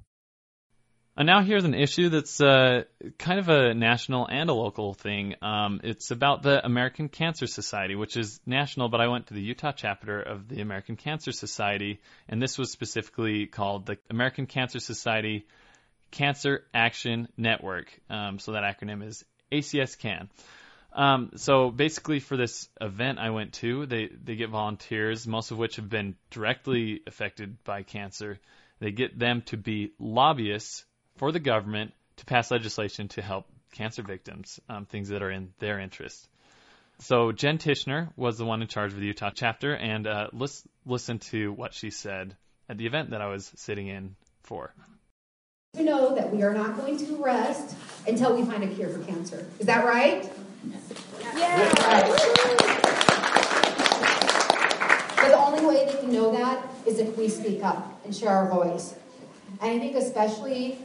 And 1.19 1.27
now 1.27 1.43
here's 1.43 1.65
an 1.65 1.75
issue 1.75 2.11
that's 2.11 2.41
uh, 2.41 2.85
kind 3.19 3.41
of 3.41 3.49
a 3.49 3.75
national 3.75 4.29
and 4.29 4.49
a 4.49 4.53
local 4.53 4.95
thing. 4.95 5.35
Um, 5.43 5.81
it's 5.83 6.13
about 6.13 6.45
the 6.45 6.65
American 6.65 7.09
Cancer 7.09 7.49
Society, 7.49 7.97
which 7.97 8.17
is 8.17 8.39
national, 8.47 8.89
but 8.89 9.01
I 9.01 9.09
went 9.09 9.27
to 9.27 9.35
the 9.35 9.41
Utah 9.41 9.73
chapter 9.73 10.23
of 10.23 10.47
the 10.47 10.61
American 10.61 10.95
Cancer 10.95 11.33
Society, 11.33 11.99
and 12.29 12.41
this 12.41 12.57
was 12.57 12.71
specifically 12.71 13.47
called 13.47 13.87
the 13.87 13.99
American 14.09 14.47
Cancer 14.47 14.79
Society 14.79 15.45
Cancer 16.13 16.63
Action 16.73 17.27
Network. 17.37 17.89
Um, 18.09 18.39
so 18.39 18.53
that 18.53 18.63
acronym 18.63 19.05
is 19.05 19.25
ACS-CAN. 19.51 20.31
Um, 20.93 21.33
so 21.35 21.73
basically, 21.73 22.21
for 22.21 22.37
this 22.37 22.69
event 22.81 23.19
I 23.19 23.31
went 23.31 23.55
to, 23.55 23.87
they 23.87 24.09
they 24.23 24.37
get 24.37 24.51
volunteers, 24.51 25.27
most 25.27 25.51
of 25.51 25.59
which 25.59 25.77
have 25.77 25.91
been 25.91 26.15
directly 26.31 27.01
affected 27.09 27.65
by 27.65 27.83
cancer. 27.83 28.39
They 28.79 28.93
get 28.93 29.19
them 29.19 29.43
to 29.47 29.57
be 29.57 29.91
lobbyists 29.99 30.85
for 31.19 31.33
the 31.33 31.41
government 31.41 31.93
to 32.17 32.25
pass 32.25 32.51
legislation 32.51 33.09
to 33.09 33.23
help 33.23 33.47
cancer 33.73 34.03
victims, 34.03 34.59
um, 34.69 34.87
things 34.87 35.11
that 35.11 35.23
are 35.23 35.31
in 35.31 35.53
their 35.59 35.79
interest. 35.79 36.29
So 37.01 37.33
Jen 37.33 37.59
Tischler 37.59 38.09
was 38.17 38.39
the 38.39 38.45
one 38.45 38.63
in 38.63 38.69
charge 38.69 38.93
of 38.93 38.99
the 38.99 39.07
Utah 39.07 39.31
chapter, 39.33 39.75
and 39.75 40.07
uh, 40.07 40.29
let's 40.33 40.65
listen 40.85 41.19
to 41.31 41.53
what 41.53 41.75
she 41.75 41.91
said 41.91 42.37
at 42.69 42.79
the 42.79 42.87
event 42.87 43.11
that 43.11 43.21
I 43.21 43.29
was 43.29 43.53
sitting 43.57 43.87
in 43.87 44.17
for. 44.43 44.73
to 45.75 45.85
know 45.85 46.15
that 46.15 46.35
we 46.35 46.43
are 46.43 46.55
not 46.55 46.77
going 46.77 46.99
to 46.99 47.23
rest 47.23 47.77
until 48.07 48.35
we 48.35 48.45
find 48.45 48.65
a 48.65 48.69
cure 48.69 48.89
for 48.89 49.05
cancer. 49.05 49.47
Is 49.59 49.67
that 49.67 49.85
right? 49.85 50.29
Yeah. 51.37 51.73
But 55.17 55.29
the 55.29 55.39
only 55.39 55.67
way 55.67 55.87
they 55.87 56.01
can 56.01 56.13
know 56.13 56.33
that 56.33 56.67
is 56.87 56.99
if 56.99 57.17
we 57.17 57.29
speak 57.29 57.63
up 57.63 58.01
and 58.05 58.15
share 58.15 58.31
our 58.31 58.51
voice. 58.51 58.95
And 59.61 59.71
I 59.71 59.79
think 59.79 59.95
especially, 59.95 60.79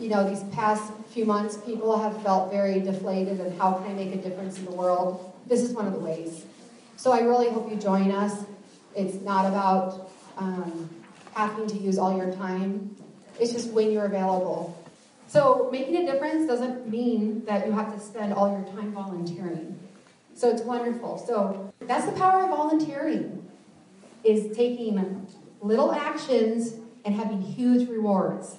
you 0.00 0.08
know, 0.08 0.28
these 0.28 0.42
past 0.54 0.92
few 1.10 1.24
months, 1.24 1.56
people 1.56 1.98
have 1.98 2.22
felt 2.22 2.50
very 2.50 2.80
deflated 2.80 3.40
and 3.40 3.58
how 3.58 3.74
can 3.74 3.90
I 3.90 3.94
make 3.94 4.14
a 4.14 4.18
difference 4.18 4.58
in 4.58 4.64
the 4.64 4.72
world? 4.72 5.32
This 5.46 5.62
is 5.62 5.72
one 5.72 5.86
of 5.86 5.92
the 5.92 5.98
ways. 5.98 6.44
So 6.96 7.12
I 7.12 7.20
really 7.20 7.48
hope 7.50 7.70
you 7.70 7.76
join 7.76 8.10
us. 8.10 8.44
It's 8.94 9.22
not 9.22 9.46
about 9.46 10.10
um, 10.36 10.88
having 11.34 11.66
to 11.68 11.76
use 11.76 11.98
all 11.98 12.16
your 12.16 12.32
time. 12.32 12.96
It's 13.40 13.52
just 13.52 13.70
when 13.70 13.92
you're 13.92 14.06
available. 14.06 14.76
So 15.28 15.68
making 15.70 15.96
a 15.96 16.12
difference 16.12 16.46
doesn't 16.46 16.88
mean 16.88 17.44
that 17.44 17.66
you 17.66 17.72
have 17.72 17.94
to 17.94 18.00
spend 18.00 18.32
all 18.32 18.50
your 18.50 18.66
time 18.74 18.92
volunteering. 18.92 19.78
So 20.34 20.48
it's 20.48 20.62
wonderful. 20.62 21.18
So 21.18 21.72
that's 21.80 22.06
the 22.06 22.12
power 22.12 22.44
of 22.44 22.50
volunteering 22.50 23.48
is 24.24 24.56
taking 24.56 25.26
little 25.60 25.92
actions 25.92 26.74
and 27.04 27.14
having 27.14 27.40
huge 27.40 27.88
rewards. 27.88 28.56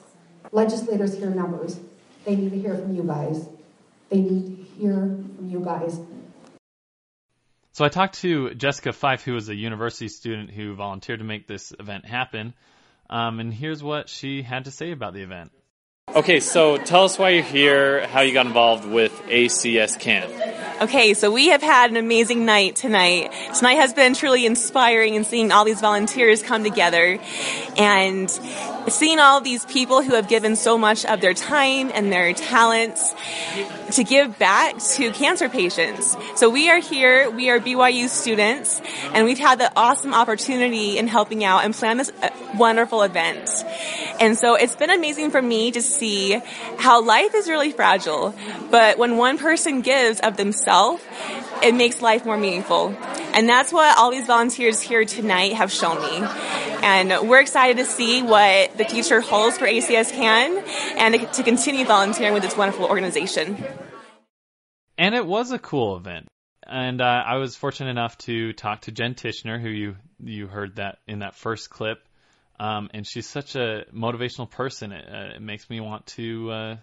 Legislators 0.52 1.18
hear 1.18 1.30
numbers. 1.30 1.80
They 2.26 2.36
need 2.36 2.52
to 2.52 2.60
hear 2.60 2.76
from 2.76 2.96
you 2.96 3.04
guys. 3.04 3.48
They 4.10 4.22
need 4.22 4.58
to 4.58 4.64
hear 4.80 4.94
from 5.36 5.50
you 5.50 5.60
guys. 5.60 6.00
So 7.72 7.86
I 7.86 7.90
talked 7.90 8.20
to 8.20 8.54
Jessica 8.56 8.92
Fife, 8.92 9.24
who 9.24 9.34
was 9.34 9.48
a 9.48 9.56
university 9.56 10.10
student 10.10 10.52
who 10.52 10.76
volunteered 10.76 11.20
to 11.20 11.26
make 11.26 11.48
this 11.48 11.72
event 11.80 12.06
happen. 12.06 12.54
Um, 13.10 13.40
and 13.40 13.54
here's 13.54 13.82
what 13.82 14.10
she 14.10 14.42
had 14.42 14.66
to 14.66 14.72
say 14.72 14.92
about 14.92 15.14
the 15.14 15.22
event. 15.22 15.52
Okay, 16.14 16.40
so 16.40 16.78
tell 16.78 17.06
us 17.06 17.20
why 17.20 17.30
you're 17.30 17.44
here, 17.44 18.08
how 18.08 18.22
you 18.22 18.34
got 18.34 18.48
involved 18.48 18.86
with 18.86 19.12
ACS 19.28 20.00
Can. 20.00 20.30
Okay, 20.82 21.14
so 21.14 21.30
we 21.30 21.50
have 21.50 21.62
had 21.62 21.92
an 21.92 21.98
amazing 21.98 22.46
night 22.46 22.78
tonight. 22.78 23.34
Tonight 23.54 23.76
has 23.76 23.94
been 23.94 24.14
truly 24.14 24.46
inspiring 24.46 25.18
and 25.18 25.26
seeing 25.26 25.52
all 25.52 25.66
these 25.66 25.82
volunteers 25.82 26.42
come 26.42 26.64
together 26.64 27.20
and 27.78 28.32
seeing 28.88 29.20
all 29.20 29.42
these 29.42 29.66
people 29.66 30.02
who 30.02 30.16
have 30.16 30.30
given 30.30 30.56
so 30.56 30.78
much 30.78 31.04
of 31.04 31.20
their 31.20 31.34
time 31.34 31.92
and 31.94 32.14
their 32.14 32.34
talents 32.34 33.14
to 33.92 34.06
give 34.06 34.40
back 34.40 34.78
to 34.78 35.12
cancer 35.12 35.50
patients. 35.50 36.16
So 36.36 36.50
we 36.50 36.70
are 36.70 36.80
here, 36.80 37.30
we 37.30 37.50
are 37.50 37.60
BYU 37.60 38.08
students, 38.08 38.82
and 39.14 39.26
we've 39.26 39.38
had 39.38 39.60
the 39.60 39.70
awesome 39.76 40.14
opportunity 40.14 40.98
in 40.98 41.08
helping 41.08 41.44
out 41.44 41.66
and 41.66 41.74
plan 41.74 41.98
this 41.98 42.12
uh, 42.24 42.30
wonderful 42.56 43.02
event. 43.02 43.50
And 44.20 44.38
so 44.38 44.56
it's 44.56 44.76
been 44.76 44.90
amazing 44.90 45.32
for 45.32 45.42
me 45.42 45.72
to 45.72 45.82
see 45.82 46.42
how 46.78 47.02
life 47.02 47.34
is 47.34 47.48
really 47.48 47.72
fragile, 47.72 48.36
but 48.70 48.98
when 48.98 49.18
one 49.18 49.38
person 49.38 49.82
gives 49.82 50.20
of 50.20 50.36
themselves, 50.36 51.02
it 51.64 51.74
makes 51.74 52.02
life 52.02 52.26
more 52.26 52.38
meaningful. 52.38 52.96
And 53.34 53.48
that's 53.48 53.72
what 53.72 53.98
all 53.98 54.12
these 54.12 54.26
volunteers 54.26 54.82
here 54.82 55.06
tonight 55.06 55.54
have 55.54 55.72
shown 55.72 56.02
me. 56.02 56.28
And 56.82 57.30
we're 57.30 57.42
excited 57.42 57.78
to 57.78 57.86
see 57.86 58.22
what 58.22 58.78
the 58.78 58.86
future 58.86 59.22
holds 59.22 59.58
for 59.58 59.66
ACS 59.66 60.12
Can 60.12 60.64
and 60.98 61.32
to 61.34 61.44
continue 61.44 61.86
volunteering 61.86 62.34
with 62.34 62.44
this 62.44 62.58
wonderful 62.58 62.86
organization. 62.86 63.64
And 64.98 65.16
it 65.16 65.26
was 65.26 65.52
a 65.52 65.60
cool 65.60 65.96
event. 65.96 66.28
And 66.68 67.02
uh, 67.02 67.24
I 67.26 67.38
was 67.38 67.56
fortunate 67.56 67.90
enough 67.90 68.18
to 68.20 68.54
talk 68.54 68.82
to 68.82 68.92
Jen 68.92 69.16
Tischler, 69.16 69.60
who 69.60 69.70
you 69.70 69.96
you 70.22 70.48
heard 70.48 70.76
that 70.76 71.00
in 71.08 71.20
that 71.20 71.36
first 71.36 71.70
clip. 71.70 72.04
Um, 72.60 72.90
and 72.94 73.08
she's 73.08 73.28
such 73.28 73.56
a 73.56 73.86
motivational 73.94 74.50
person. 74.50 74.92
It, 74.92 75.06
uh, 75.08 75.36
it 75.36 75.42
makes 75.42 75.70
me 75.70 75.80
want 75.80 76.06
to 76.08 76.52
uh, 76.52 76.78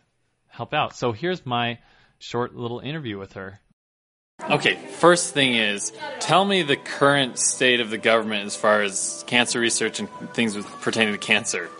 help 0.48 0.72
out. 0.72 0.96
So 0.96 1.12
here's 1.12 1.44
my 1.44 1.78
short 2.18 2.54
little 2.54 2.80
interview 2.80 3.18
with 3.18 3.34
her. 3.34 3.60
Okay, 4.50 4.76
first 4.76 5.32
thing 5.32 5.54
is, 5.54 5.92
tell 6.20 6.44
me 6.44 6.62
the 6.62 6.76
current 6.76 7.38
state 7.38 7.80
of 7.80 7.90
the 7.90 7.98
government 7.98 8.46
as 8.46 8.54
far 8.54 8.82
as 8.82 9.24
cancer 9.26 9.58
research 9.58 9.98
and 9.98 10.08
things 10.34 10.54
with, 10.54 10.66
pertaining 10.82 11.14
to 11.14 11.18
cancer. 11.18 11.70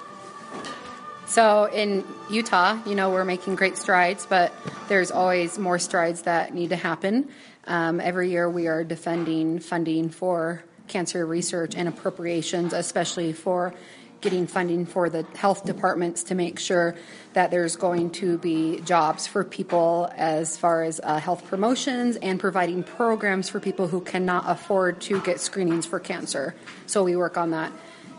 So 1.26 1.64
in 1.64 2.04
Utah, 2.30 2.78
you 2.86 2.94
know, 2.94 3.10
we're 3.10 3.24
making 3.24 3.56
great 3.56 3.76
strides, 3.76 4.26
but 4.26 4.54
there's 4.88 5.10
always 5.10 5.58
more 5.58 5.78
strides 5.78 6.22
that 6.22 6.54
need 6.54 6.70
to 6.70 6.76
happen. 6.76 7.28
Um, 7.66 8.00
every 8.00 8.30
year 8.30 8.48
we 8.48 8.68
are 8.68 8.84
defending 8.84 9.58
funding 9.58 10.08
for 10.08 10.64
cancer 10.88 11.24
research 11.26 11.74
and 11.74 11.88
appropriations, 11.88 12.72
especially 12.72 13.32
for 13.32 13.74
getting 14.20 14.46
funding 14.46 14.86
for 14.86 15.10
the 15.10 15.22
health 15.36 15.64
departments 15.64 16.24
to 16.24 16.34
make 16.34 16.58
sure 16.58 16.96
that 17.34 17.50
there's 17.50 17.76
going 17.76 18.10
to 18.10 18.38
be 18.38 18.80
jobs 18.80 19.26
for 19.26 19.44
people 19.44 20.10
as 20.16 20.56
far 20.56 20.82
as 20.82 21.00
uh, 21.02 21.18
health 21.18 21.44
promotions 21.46 22.16
and 22.16 22.40
providing 22.40 22.82
programs 22.82 23.48
for 23.48 23.60
people 23.60 23.86
who 23.88 24.00
cannot 24.00 24.44
afford 24.46 25.00
to 25.00 25.20
get 25.20 25.38
screenings 25.38 25.84
for 25.86 26.00
cancer. 26.00 26.54
So 26.86 27.04
we 27.04 27.14
work 27.14 27.36
on 27.36 27.50
that 27.50 27.72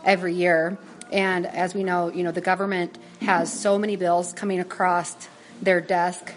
every 0.04 0.34
year. 0.34 0.78
And 1.10 1.46
as 1.46 1.74
we 1.74 1.84
know, 1.84 2.12
you 2.12 2.22
know, 2.22 2.32
the 2.32 2.40
government 2.40 2.96
has 3.20 3.52
so 3.52 3.78
many 3.78 3.96
bills 3.96 4.32
coming 4.32 4.60
across 4.60 5.28
their 5.60 5.80
desk 5.80 6.32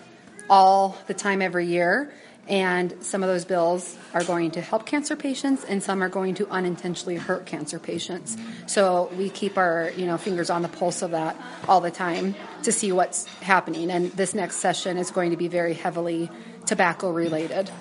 all 0.49 0.97
the 1.07 1.13
time 1.13 1.41
every 1.41 1.67
year 1.67 2.11
and 2.51 2.93
some 2.99 3.23
of 3.23 3.29
those 3.29 3.45
bills 3.45 3.97
are 4.13 4.25
going 4.25 4.51
to 4.51 4.61
help 4.61 4.85
cancer 4.85 5.15
patients, 5.15 5.63
and 5.63 5.81
some 5.81 6.03
are 6.03 6.09
going 6.09 6.35
to 6.35 6.47
unintentionally 6.49 7.15
hurt 7.15 7.45
cancer 7.45 7.79
patients. 7.79 8.35
So 8.67 9.09
we 9.17 9.29
keep 9.29 9.57
our 9.57 9.91
you 9.95 10.05
know 10.05 10.17
fingers 10.17 10.49
on 10.49 10.61
the 10.61 10.67
pulse 10.67 11.01
of 11.01 11.11
that 11.11 11.37
all 11.67 11.79
the 11.79 11.89
time 11.89 12.35
to 12.63 12.71
see 12.73 12.91
what's 12.91 13.25
happening. 13.39 13.89
And 13.89 14.11
this 14.11 14.35
next 14.35 14.57
session 14.57 14.97
is 14.97 15.11
going 15.11 15.31
to 15.31 15.37
be 15.37 15.47
very 15.47 15.73
heavily 15.73 16.29
tobacco 16.65 17.09
related. 17.09 17.71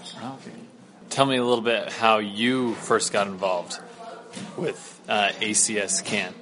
Tell 1.10 1.26
me 1.26 1.36
a 1.36 1.44
little 1.44 1.64
bit 1.64 1.92
how 1.92 2.18
you 2.18 2.74
first 2.74 3.12
got 3.12 3.26
involved 3.26 3.76
with 4.56 5.00
uh, 5.08 5.30
ACS 5.40 6.04
CAN. 6.04 6.32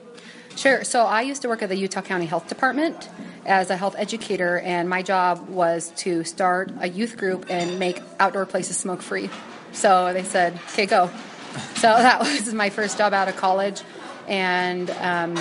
Sure. 0.58 0.82
So 0.82 1.04
I 1.04 1.22
used 1.22 1.42
to 1.42 1.48
work 1.48 1.62
at 1.62 1.68
the 1.68 1.76
Utah 1.76 2.02
County 2.02 2.26
Health 2.26 2.48
Department 2.48 3.08
as 3.46 3.70
a 3.70 3.76
health 3.76 3.94
educator, 3.96 4.58
and 4.58 4.88
my 4.88 5.02
job 5.02 5.48
was 5.48 5.90
to 5.98 6.24
start 6.24 6.72
a 6.80 6.88
youth 6.88 7.16
group 7.16 7.46
and 7.48 7.78
make 7.78 8.02
outdoor 8.18 8.44
places 8.44 8.76
smoke 8.76 9.00
free. 9.00 9.30
So 9.70 10.12
they 10.12 10.24
said, 10.24 10.54
okay, 10.72 10.86
go. 10.86 11.12
So 11.76 11.82
that 11.82 12.18
was 12.18 12.52
my 12.52 12.70
first 12.70 12.98
job 12.98 13.14
out 13.14 13.28
of 13.28 13.36
college. 13.36 13.82
And 14.26 14.90
um, 14.90 15.38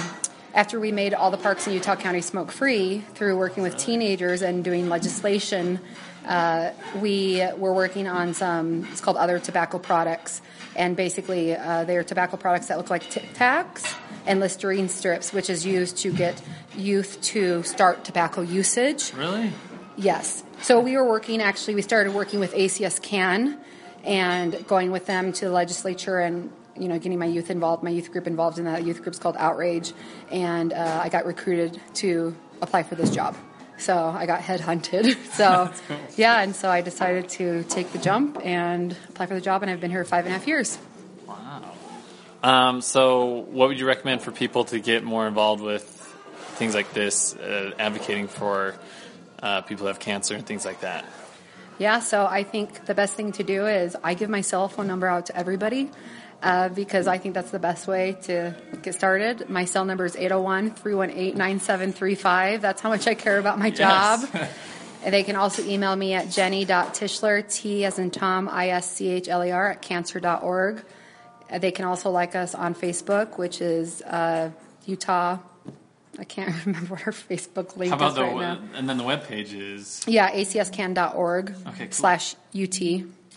after 0.54 0.80
we 0.80 0.92
made 0.92 1.16
all 1.16 1.32
the 1.32 1.38
parks 1.38 1.66
in 1.66 1.74
Utah 1.74 1.96
County 1.96 2.22
smoke 2.22 2.52
free 2.52 3.00
through 3.16 3.40
working 3.40 3.64
with 3.64 3.76
teenagers 3.76 4.44
and 4.44 4.64
doing 4.64 4.88
legislation, 4.88 5.80
uh, 6.28 6.74
we 7.02 7.44
were 7.58 7.74
working 7.74 8.08
on 8.08 8.36
some, 8.36 8.86
it's 8.92 9.02
called 9.02 9.18
other 9.18 9.40
tobacco 9.40 9.80
products. 9.80 10.44
And 10.76 10.96
basically, 10.96 11.56
uh, 11.56 11.86
they 11.86 11.98
are 11.98 12.04
tobacco 12.04 12.38
products 12.38 12.68
that 12.68 12.78
look 12.78 12.92
like 12.92 13.10
Tic 13.10 13.34
Tacs 13.34 13.96
and 14.28 14.40
Listerine 14.40 14.90
strips, 14.90 15.34
which 15.34 15.50
is 15.50 15.66
used 15.66 15.98
to 15.98 16.12
get 16.12 16.42
youth 16.76 17.20
to 17.22 17.64
start 17.64 18.04
tobacco 18.04 18.42
usage. 18.42 19.14
Really? 19.14 19.52
Yes. 19.96 20.44
So 20.62 20.80
we 20.80 20.96
were 20.96 21.08
working, 21.08 21.42
actually, 21.42 21.76
we 21.76 21.82
started 21.82 22.14
working 22.14 22.40
with 22.40 22.54
ACS 22.54 23.02
CAN 23.02 23.60
and 24.04 24.66
going 24.68 24.92
with 24.92 25.06
them 25.06 25.34
to 25.34 25.46
the 25.46 25.52
legislature 25.52 26.20
and 26.20 26.52
you 26.80 26.88
know, 26.88 27.00
getting 27.00 27.20
my 27.20 27.26
youth 27.26 27.50
involved, 27.50 27.84
my 27.84 27.90
youth 27.90 28.12
group 28.12 28.28
involved 28.28 28.60
in 28.60 28.66
that. 28.66 28.86
Youth 28.86 29.02
group's 29.02 29.20
called 29.20 29.36
Outrage, 29.38 29.94
and 30.32 30.74
uh, 30.74 31.00
I 31.04 31.10
got 31.10 31.26
recruited 31.26 31.82
to 31.96 32.36
apply 32.62 32.84
for 32.84 32.96
this 32.96 33.10
job. 33.10 33.36
So 33.78 33.96
I 33.96 34.26
got 34.26 34.42
headhunted. 34.42 35.18
So 35.38 35.72
cool. 35.88 35.98
yeah, 36.16 36.42
and 36.42 36.56
so 36.56 36.70
I 36.70 36.82
decided 36.82 37.30
to 37.30 37.64
take 37.64 37.92
the 37.92 38.00
jump 38.00 38.40
and 38.44 38.96
apply 39.10 39.28
for 39.28 39.36
the 39.36 39.42
job, 39.42 39.62
and 39.62 39.72
I've 39.72 39.82
been 39.82 39.92
here 39.92 40.04
five 40.04 40.26
and 40.26 40.34
a 40.34 40.38
half 40.38 40.48
years. 40.48 40.78
Um, 42.44 42.82
so, 42.82 43.46
what 43.50 43.70
would 43.70 43.80
you 43.80 43.88
recommend 43.88 44.22
for 44.22 44.32
people 44.32 44.66
to 44.66 44.80
get 44.80 45.04
more 45.04 45.28
involved 45.28 45.62
with 45.62 45.84
things 46.56 46.76
like 46.76 46.94
this, 46.94 47.36
uh, 47.36 47.72
advocating 47.80 48.28
for 48.28 48.76
uh, 49.42 49.62
people 49.62 49.84
who 49.84 49.88
have 49.88 50.00
cancer 50.00 50.36
and 50.36 50.46
things 50.46 50.66
like 50.66 50.82
that? 50.82 51.06
Yeah, 51.80 52.00
so 52.00 52.26
I 52.26 52.44
think 52.44 52.86
the 52.86 52.96
best 52.96 53.14
thing 53.14 53.32
to 53.34 53.44
do 53.44 53.68
is 53.68 53.96
I 54.04 54.16
give 54.16 54.30
my 54.30 54.42
cell 54.42 54.68
phone 54.68 54.88
number 54.88 55.08
out 55.08 55.28
to 55.28 55.38
everybody. 55.38 55.90
Uh, 56.42 56.70
because 56.70 57.08
I 57.08 57.18
think 57.18 57.34
that's 57.34 57.50
the 57.50 57.58
best 57.58 57.88
way 57.88 58.16
to 58.24 58.56
get 58.84 58.94
started. 58.94 59.50
My 59.50 59.66
cell 59.66 59.86
number 59.86 60.06
is 60.06 60.16
801 60.16 60.76
318 60.76 61.36
9735. 61.36 62.62
That's 62.62 62.80
how 62.80 62.90
much 62.90 63.08
I 63.08 63.16
care 63.16 63.40
about 63.40 63.58
my 63.58 63.72
job. 63.72 64.20
Yes. 64.32 64.54
and 65.04 65.12
they 65.12 65.24
can 65.24 65.36
also 65.36 65.64
email 65.64 65.96
me 65.96 66.14
at 66.14 66.30
jenny.tischler, 66.30 67.52
T 67.52 67.86
as 67.86 67.98
in 67.98 68.12
Tom, 68.12 68.48
I 68.50 68.70
S 68.70 68.92
C 68.92 69.08
H 69.10 69.28
L 69.28 69.44
E 69.44 69.50
R, 69.50 69.72
at 69.72 69.82
cancer.org. 69.82 70.84
They 71.50 71.72
can 71.72 71.86
also 71.86 72.12
like 72.12 72.36
us 72.36 72.54
on 72.54 72.76
Facebook, 72.76 73.38
which 73.38 73.62
is 73.62 74.02
uh, 74.02 74.52
Utah. 74.86 75.40
I 76.20 76.24
can't 76.24 76.54
remember 76.66 76.96
what 76.96 77.08
our 77.08 77.14
Facebook 77.14 77.78
link 77.78 77.92
How 77.92 77.98
about 77.98 78.10
is 78.10 78.16
the, 78.16 78.24
right 78.24 78.36
now. 78.36 78.60
And 78.76 78.90
then 78.90 78.98
the 78.98 79.04
web 79.04 79.26
page 79.26 79.54
is 79.54 80.04
yeah, 80.08 80.32
acscan.org 80.32 81.56
okay, 81.68 81.86
cool. 81.86 81.92
slash 81.92 82.36
UT. 82.56 82.82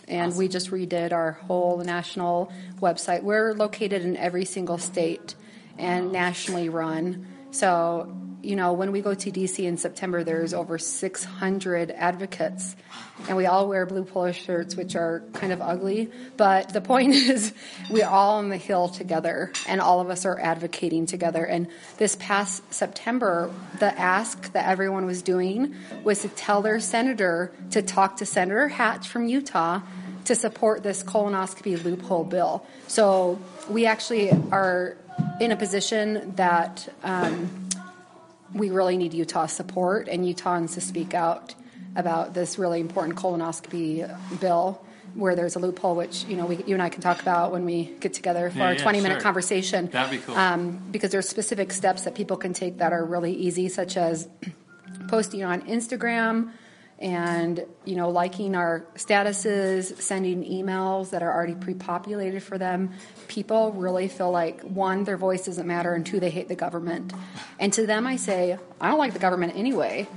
And 0.07 0.27
awesome. 0.27 0.37
we 0.37 0.47
just 0.47 0.71
redid 0.71 1.13
our 1.13 1.33
whole 1.33 1.77
national 1.77 2.51
website. 2.81 3.23
We're 3.23 3.53
located 3.53 4.03
in 4.03 4.17
every 4.17 4.45
single 4.45 4.77
state 4.77 5.35
and 5.77 6.11
nationally 6.11 6.69
run. 6.69 7.27
So 7.51 8.21
you 8.43 8.55
know, 8.55 8.73
when 8.73 8.91
we 8.91 9.01
go 9.01 9.13
to 9.13 9.31
DC 9.31 9.59
in 9.59 9.77
September, 9.77 10.23
there's 10.23 10.53
over 10.53 10.77
600 10.77 11.91
advocates, 11.91 12.75
and 13.27 13.37
we 13.37 13.45
all 13.45 13.67
wear 13.67 13.85
blue 13.85 14.03
polo 14.03 14.31
shirts, 14.31 14.75
which 14.75 14.95
are 14.95 15.23
kind 15.33 15.53
of 15.53 15.61
ugly. 15.61 16.09
But 16.37 16.73
the 16.73 16.81
point 16.81 17.13
is, 17.13 17.53
we're 17.89 18.07
all 18.07 18.37
on 18.37 18.49
the 18.49 18.57
hill 18.57 18.89
together, 18.89 19.51
and 19.67 19.79
all 19.79 19.99
of 19.99 20.09
us 20.09 20.25
are 20.25 20.39
advocating 20.39 21.05
together. 21.05 21.45
And 21.45 21.67
this 21.97 22.15
past 22.15 22.73
September, 22.73 23.51
the 23.79 23.97
ask 23.99 24.51
that 24.53 24.67
everyone 24.67 25.05
was 25.05 25.21
doing 25.21 25.75
was 26.03 26.21
to 26.21 26.29
tell 26.29 26.61
their 26.61 26.79
senator 26.79 27.51
to 27.71 27.81
talk 27.81 28.17
to 28.17 28.25
Senator 28.25 28.67
Hatch 28.69 29.07
from 29.07 29.27
Utah 29.27 29.81
to 30.25 30.35
support 30.35 30.83
this 30.83 31.03
colonoscopy 31.03 31.83
loophole 31.83 32.23
bill. 32.23 32.65
So 32.87 33.39
we 33.69 33.85
actually 33.85 34.31
are 34.51 34.97
in 35.39 35.51
a 35.51 35.55
position 35.55 36.33
that. 36.35 36.87
Um, 37.03 37.67
we 38.53 38.69
really 38.69 38.97
need 38.97 39.13
Utah 39.13 39.45
support 39.45 40.07
and 40.07 40.25
Utahns 40.25 40.73
to 40.73 40.81
speak 40.81 41.13
out 41.13 41.55
about 41.95 42.33
this 42.33 42.57
really 42.57 42.79
important 42.79 43.15
colonoscopy 43.15 44.39
bill 44.39 44.81
where 45.13 45.35
there's 45.35 45.57
a 45.57 45.59
loophole, 45.59 45.95
which 45.95 46.23
you 46.25 46.37
know 46.37 46.45
we, 46.45 46.57
you 46.63 46.73
and 46.73 46.81
I 46.81 46.89
can 46.89 47.01
talk 47.01 47.21
about 47.21 47.51
when 47.51 47.65
we 47.65 47.85
get 47.99 48.13
together 48.13 48.49
for 48.49 48.59
yeah, 48.59 48.67
our 48.67 48.73
yeah, 48.73 48.81
20 48.81 49.01
minute 49.01 49.15
sure. 49.15 49.21
conversation. 49.21 49.87
That'd 49.87 50.19
be 50.19 50.25
cool. 50.25 50.35
Um, 50.35 50.81
because 50.91 51.11
there's 51.11 51.27
specific 51.27 51.73
steps 51.73 52.03
that 52.03 52.15
people 52.15 52.37
can 52.37 52.53
take 52.53 52.77
that 52.77 52.93
are 52.93 53.03
really 53.03 53.33
easy, 53.33 53.67
such 53.67 53.97
as 53.97 54.29
posting 55.09 55.43
on 55.43 55.63
Instagram, 55.63 56.51
and 57.01 57.65
you 57.83 57.95
know 57.95 58.09
liking 58.09 58.55
our 58.55 58.85
statuses 58.95 59.99
sending 59.99 60.43
emails 60.43 61.09
that 61.09 61.23
are 61.23 61.33
already 61.33 61.55
pre-populated 61.55 62.41
for 62.41 62.57
them 62.57 62.91
people 63.27 63.71
really 63.73 64.07
feel 64.07 64.31
like 64.31 64.61
one 64.61 65.03
their 65.03 65.17
voice 65.17 65.45
doesn't 65.45 65.67
matter 65.67 65.93
and 65.93 66.05
two 66.05 66.19
they 66.19 66.29
hate 66.29 66.47
the 66.47 66.55
government. 66.55 67.11
And 67.59 67.73
to 67.73 67.85
them 67.85 68.05
i 68.07 68.15
say 68.15 68.57
i 68.79 68.87
don't 68.87 68.99
like 68.99 69.13
the 69.13 69.19
government 69.19 69.53
anyway 69.55 70.07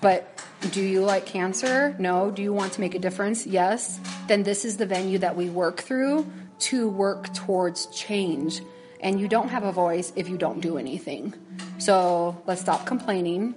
but 0.00 0.44
do 0.70 0.82
you 0.82 1.02
like 1.02 1.24
cancer? 1.26 1.94
No. 1.98 2.30
Do 2.30 2.42
you 2.42 2.52
want 2.52 2.72
to 2.74 2.80
make 2.80 2.94
a 2.94 2.98
difference? 2.98 3.46
Yes. 3.46 4.00
Then 4.26 4.42
this 4.42 4.64
is 4.64 4.76
the 4.76 4.86
venue 4.86 5.18
that 5.18 5.36
we 5.36 5.48
work 5.50 5.80
through 5.80 6.26
to 6.60 6.88
work 6.88 7.32
towards 7.34 7.86
change. 7.86 8.60
And 9.00 9.20
you 9.20 9.28
don't 9.28 9.48
have 9.48 9.62
a 9.62 9.70
voice 9.70 10.12
if 10.16 10.28
you 10.28 10.36
don't 10.36 10.60
do 10.60 10.76
anything. 10.76 11.34
So 11.78 12.42
let's 12.46 12.60
stop 12.60 12.86
complaining 12.86 13.54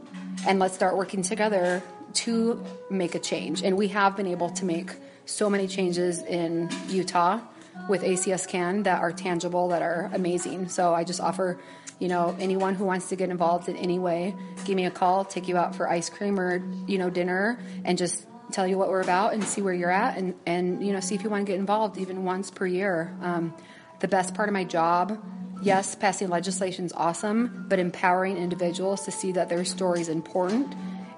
and 0.48 0.60
let's 0.60 0.76
start 0.76 0.96
working 0.96 1.24
together 1.24 1.82
to 2.16 2.64
make 2.90 3.16
a 3.16 3.20
change. 3.20 3.64
And 3.64 3.78
we 3.78 3.90
have 3.90 4.16
been 4.16 4.28
able 4.28 4.50
to 4.52 4.66
make 4.66 4.92
so 5.26 5.50
many 5.50 5.68
changes 5.68 6.22
in 6.24 6.70
Utah 6.90 7.40
with 7.88 8.02
ACS 8.02 8.48
CAN 8.48 8.84
that 8.84 9.02
are 9.02 9.12
tangible, 9.12 9.70
that 9.70 9.82
are 9.82 10.10
amazing. 10.14 10.70
So 10.70 10.94
I 10.94 11.04
just 11.04 11.20
offer, 11.20 11.60
you 12.00 12.08
know, 12.08 12.36
anyone 12.40 12.76
who 12.76 12.86
wants 12.86 13.10
to 13.10 13.16
get 13.16 13.30
involved 13.30 13.70
in 13.70 13.78
any 13.78 14.00
way, 14.00 14.36
give 14.66 14.76
me 14.76 14.86
a 14.86 14.92
call, 14.92 15.26
take 15.26 15.48
you 15.48 15.58
out 15.58 15.76
for 15.76 15.90
ice 15.90 16.10
cream 16.10 16.40
or, 16.40 16.64
you 16.88 16.98
know, 16.98 17.10
dinner, 17.10 17.60
and 17.86 17.98
just 17.98 18.26
tell 18.52 18.68
you 18.68 18.78
what 18.78 18.90
we're 18.90 19.02
about 19.02 19.34
and 19.34 19.44
see 19.44 19.62
where 19.62 19.74
you're 19.74 19.92
at 19.92 20.18
and, 20.18 20.36
and 20.46 20.86
you 20.86 20.92
know, 20.92 21.00
see 21.00 21.16
if 21.16 21.24
you 21.24 21.30
want 21.30 21.46
to 21.46 21.50
get 21.52 21.58
involved 21.58 21.98
even 21.98 22.26
once 22.26 22.52
per 22.52 22.66
year. 22.66 23.16
Um, 23.22 23.54
the 24.02 24.08
best 24.08 24.34
part 24.34 24.50
of 24.50 24.54
my 24.54 24.64
job 24.64 25.22
yes, 25.62 25.96
passing 25.96 26.30
legislation 26.30 26.86
is 26.86 26.94
awesome, 26.94 27.66
but 27.70 27.80
empowering 27.80 28.38
individuals 28.38 29.06
to 29.06 29.12
see 29.12 29.32
that 29.34 29.50
their 29.50 29.64
story 29.64 30.02
is 30.02 30.10
important 30.10 30.74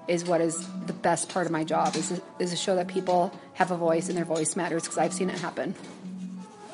is 0.08 0.24
what 0.24 0.40
is 0.40 0.66
the 0.86 0.92
best 0.92 1.28
part 1.28 1.46
of 1.46 1.52
my 1.52 1.64
job 1.64 1.96
is, 1.96 2.20
is 2.38 2.50
to 2.50 2.56
show 2.56 2.76
that 2.76 2.88
people 2.88 3.32
have 3.54 3.70
a 3.70 3.76
voice 3.76 4.08
and 4.08 4.16
their 4.16 4.24
voice 4.24 4.56
matters 4.56 4.82
because 4.82 4.98
I've 4.98 5.12
seen 5.12 5.30
it 5.30 5.38
happen. 5.38 5.74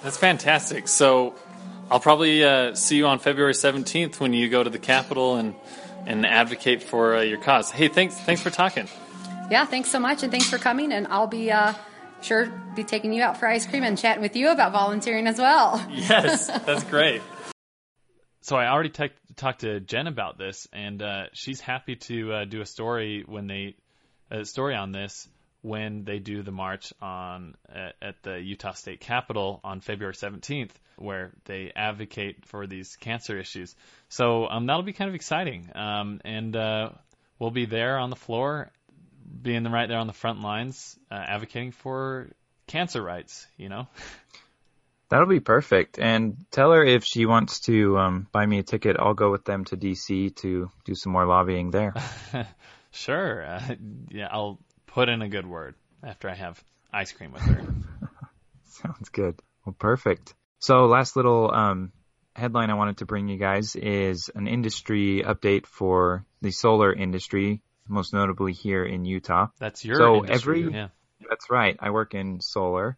That's 0.02 0.16
fantastic. 0.16 0.88
So 0.88 1.34
I'll 1.90 2.00
probably 2.00 2.44
uh, 2.44 2.74
see 2.74 2.96
you 2.96 3.06
on 3.06 3.18
February 3.18 3.52
17th 3.52 4.20
when 4.20 4.32
you 4.32 4.48
go 4.48 4.62
to 4.62 4.70
the 4.70 4.78
Capitol 4.78 5.36
and, 5.36 5.54
and 6.06 6.24
advocate 6.24 6.82
for 6.82 7.16
uh, 7.16 7.20
your 7.22 7.38
cause. 7.38 7.70
Hey, 7.70 7.88
thanks, 7.88 8.16
thanks 8.18 8.42
for 8.42 8.50
talking. 8.50 8.88
Yeah, 9.50 9.64
thanks 9.66 9.90
so 9.90 9.98
much, 9.98 10.22
and 10.22 10.30
thanks 10.30 10.48
for 10.48 10.58
coming. 10.58 10.92
And 10.92 11.08
I'll 11.08 11.26
be 11.26 11.50
uh, 11.50 11.74
sure 12.22 12.46
be 12.74 12.84
taking 12.84 13.12
you 13.12 13.22
out 13.22 13.38
for 13.38 13.48
ice 13.48 13.66
cream 13.66 13.82
and 13.82 13.98
chatting 13.98 14.22
with 14.22 14.36
you 14.36 14.50
about 14.50 14.72
volunteering 14.72 15.26
as 15.26 15.38
well. 15.38 15.84
Yes, 15.90 16.46
that's 16.46 16.84
great. 16.84 17.20
So 18.50 18.56
I 18.56 18.66
already 18.66 18.88
te- 18.88 19.12
talked 19.36 19.60
to 19.60 19.78
Jen 19.78 20.08
about 20.08 20.36
this, 20.36 20.66
and 20.72 21.00
uh, 21.00 21.26
she's 21.32 21.60
happy 21.60 21.94
to 21.94 22.32
uh, 22.32 22.44
do 22.46 22.60
a 22.60 22.66
story 22.66 23.22
when 23.24 23.46
they 23.46 23.76
a 24.28 24.44
story 24.44 24.74
on 24.74 24.90
this 24.90 25.28
when 25.62 26.02
they 26.02 26.18
do 26.18 26.42
the 26.42 26.50
march 26.50 26.92
on 27.00 27.54
uh, 27.72 27.90
at 28.02 28.20
the 28.24 28.40
Utah 28.40 28.72
State 28.72 28.98
Capitol 28.98 29.60
on 29.62 29.80
February 29.80 30.14
17th. 30.14 30.72
where 30.96 31.30
they 31.44 31.70
advocate 31.76 32.44
for 32.44 32.66
these 32.66 32.96
cancer 32.96 33.38
issues. 33.38 33.76
So 34.08 34.48
um, 34.48 34.66
that'll 34.66 34.82
be 34.82 34.94
kind 34.94 35.08
of 35.08 35.14
exciting. 35.14 35.70
Um, 35.76 36.20
and 36.24 36.56
uh, 36.56 36.90
we'll 37.38 37.52
be 37.52 37.66
there 37.66 37.98
on 37.98 38.10
the 38.10 38.16
floor, 38.16 38.72
being 39.42 39.62
right 39.62 39.88
there 39.88 39.98
on 39.98 40.08
the 40.08 40.12
front 40.12 40.40
lines, 40.40 40.98
uh, 41.08 41.14
advocating 41.14 41.70
for 41.70 42.30
cancer 42.66 43.00
rights. 43.00 43.46
You 43.56 43.68
know. 43.68 43.86
That'll 45.10 45.26
be 45.26 45.40
perfect. 45.40 45.98
And 45.98 46.36
tell 46.52 46.70
her 46.72 46.84
if 46.84 47.04
she 47.04 47.26
wants 47.26 47.60
to 47.60 47.98
um, 47.98 48.28
buy 48.30 48.46
me 48.46 48.60
a 48.60 48.62
ticket, 48.62 48.96
I'll 48.98 49.14
go 49.14 49.32
with 49.32 49.44
them 49.44 49.64
to 49.66 49.76
DC 49.76 50.36
to 50.36 50.70
do 50.84 50.94
some 50.94 51.12
more 51.12 51.26
lobbying 51.26 51.72
there. 51.72 51.94
sure. 52.92 53.44
Uh, 53.44 53.74
yeah, 54.08 54.28
I'll 54.30 54.60
put 54.86 55.08
in 55.08 55.20
a 55.20 55.28
good 55.28 55.46
word 55.46 55.74
after 56.02 56.30
I 56.30 56.34
have 56.34 56.62
ice 56.92 57.10
cream 57.10 57.32
with 57.32 57.42
her. 57.42 57.66
Sounds 58.64 59.08
good. 59.08 59.40
Well, 59.66 59.74
perfect. 59.76 60.34
So, 60.60 60.86
last 60.86 61.16
little 61.16 61.50
um, 61.52 61.92
headline 62.36 62.70
I 62.70 62.74
wanted 62.74 62.98
to 62.98 63.06
bring 63.06 63.28
you 63.28 63.36
guys 63.36 63.74
is 63.74 64.30
an 64.34 64.46
industry 64.46 65.22
update 65.26 65.66
for 65.66 66.24
the 66.40 66.52
solar 66.52 66.92
industry, 66.92 67.62
most 67.88 68.12
notably 68.12 68.52
here 68.52 68.84
in 68.84 69.04
Utah. 69.04 69.48
That's 69.58 69.84
your 69.84 69.96
so 69.96 70.16
industry, 70.18 70.60
every 70.60 70.74
yeah. 70.74 70.88
that's 71.28 71.50
right. 71.50 71.76
I 71.80 71.90
work 71.90 72.14
in 72.14 72.40
solar, 72.40 72.96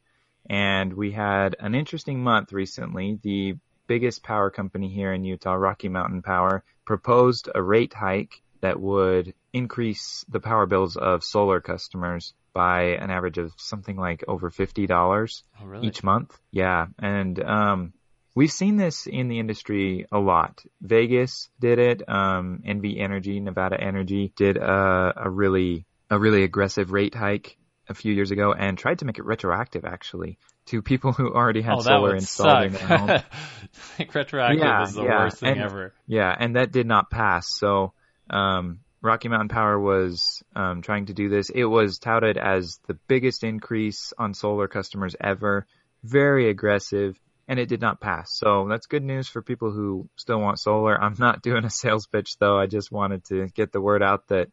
and 0.49 0.93
we 0.93 1.13
had 1.13 1.57
an 1.61 1.75
interesting 1.75 2.23
month 2.23 2.53
recently. 2.53 3.19
The 3.23 3.57
biggest 3.87 4.23
power 4.23 4.51
company 4.51 4.89
here 4.89 5.13
in 5.13 5.25
Utah, 5.25 5.55
Rocky 5.55 5.89
Mountain 5.89 6.23
Power, 6.23 6.65
proposed 6.85 7.49
a 7.55 7.63
rate 7.63 7.95
hike 7.95 8.43
that 8.61 8.81
would 8.81 9.35
increase 9.53 10.25
the 10.29 10.41
power 10.41 10.67
bills 10.67 10.97
of 10.97 11.25
solar 11.25 11.61
customers 11.61 12.33
by 12.53 12.97
an 13.01 13.11
average 13.11 13.39
of 13.39 13.53
something 13.57 13.97
like 13.97 14.25
over 14.29 14.51
fifty 14.51 14.87
dollars 14.87 15.43
Oh, 15.61 15.67
really? 15.67 15.89
each 15.89 16.03
month. 16.05 16.39
Yeah, 16.51 16.87
and 16.99 17.43
um, 17.43 17.93
we've 18.35 18.53
seen 18.53 18.77
this 18.77 19.07
in 19.07 19.29
the 19.29 19.39
industry 19.39 20.07
a 20.13 20.19
lot. 20.19 20.63
Vegas 20.81 21.49
did 21.61 21.79
it. 21.79 22.09
Um, 22.09 22.63
NV 22.67 23.01
Energy, 23.01 23.41
Nevada 23.41 23.81
Energy 23.81 24.33
did 24.37 24.57
a, 24.59 25.13
a 25.17 25.31
really 25.31 25.87
a 26.11 26.19
really 26.19 26.43
aggressive 26.45 26.93
rate 26.93 27.15
hike 27.15 27.57
a 27.93 27.95
few 27.95 28.13
years 28.13 28.31
ago 28.31 28.53
and 28.53 28.77
tried 28.77 28.99
to 28.99 29.05
make 29.05 29.19
it 29.19 29.25
retroactive 29.25 29.85
actually 29.85 30.39
to 30.67 30.83
people 30.83 31.13
who 31.19 31.33
already 31.33 31.63
had 31.63 31.75
oh, 31.77 31.81
solar 31.81 32.17
installed 32.17 32.65
in 32.65 32.73
their 32.73 32.87
home. 32.99 33.09
like 33.99 34.15
retroactive 34.15 34.61
Yeah, 34.61 34.83
is 34.83 34.95
the 34.95 35.05
yeah, 35.05 35.25
worst 35.25 35.39
thing 35.39 35.53
and- 35.53 35.61
ever. 35.61 35.95
Yeah, 36.07 36.35
and 36.37 36.57
that 36.57 36.73
did 36.73 36.87
not 36.87 37.11
pass. 37.11 37.47
So 37.59 37.93
um, 38.31 38.81
Rocky 39.01 39.29
Mountain 39.29 39.49
Power 39.49 39.79
was 39.79 40.43
um, 40.57 40.83
trying 40.83 41.07
to 41.07 41.15
do 41.15 41.29
this. 41.29 41.51
It 41.51 41.65
was 41.65 41.99
touted 41.99 42.39
as 42.39 42.79
the 42.89 42.95
biggest 43.09 43.45
increase 43.45 44.13
on 44.19 44.35
solar 44.35 44.69
customers 44.69 45.15
ever, 45.21 45.67
very 46.05 46.49
aggressive, 46.49 47.19
and 47.49 47.59
it 47.59 47.69
did 47.69 47.81
not 47.81 48.01
pass. 48.01 48.29
So 48.39 48.67
that's 48.69 48.87
good 48.87 49.03
news 49.03 49.29
for 49.29 49.43
people 49.43 49.73
who 49.73 50.09
still 50.17 50.41
want 50.41 50.61
solar. 50.61 50.99
I'm 51.01 51.17
not 51.19 51.43
doing 51.43 51.65
a 51.65 51.71
sales 51.71 52.07
pitch 52.07 52.39
though. 52.39 52.59
I 52.59 52.67
just 52.67 52.93
wanted 52.93 53.25
to 53.27 53.49
get 53.49 53.73
the 53.73 53.81
word 53.81 54.03
out 54.03 54.29
that 54.29 54.49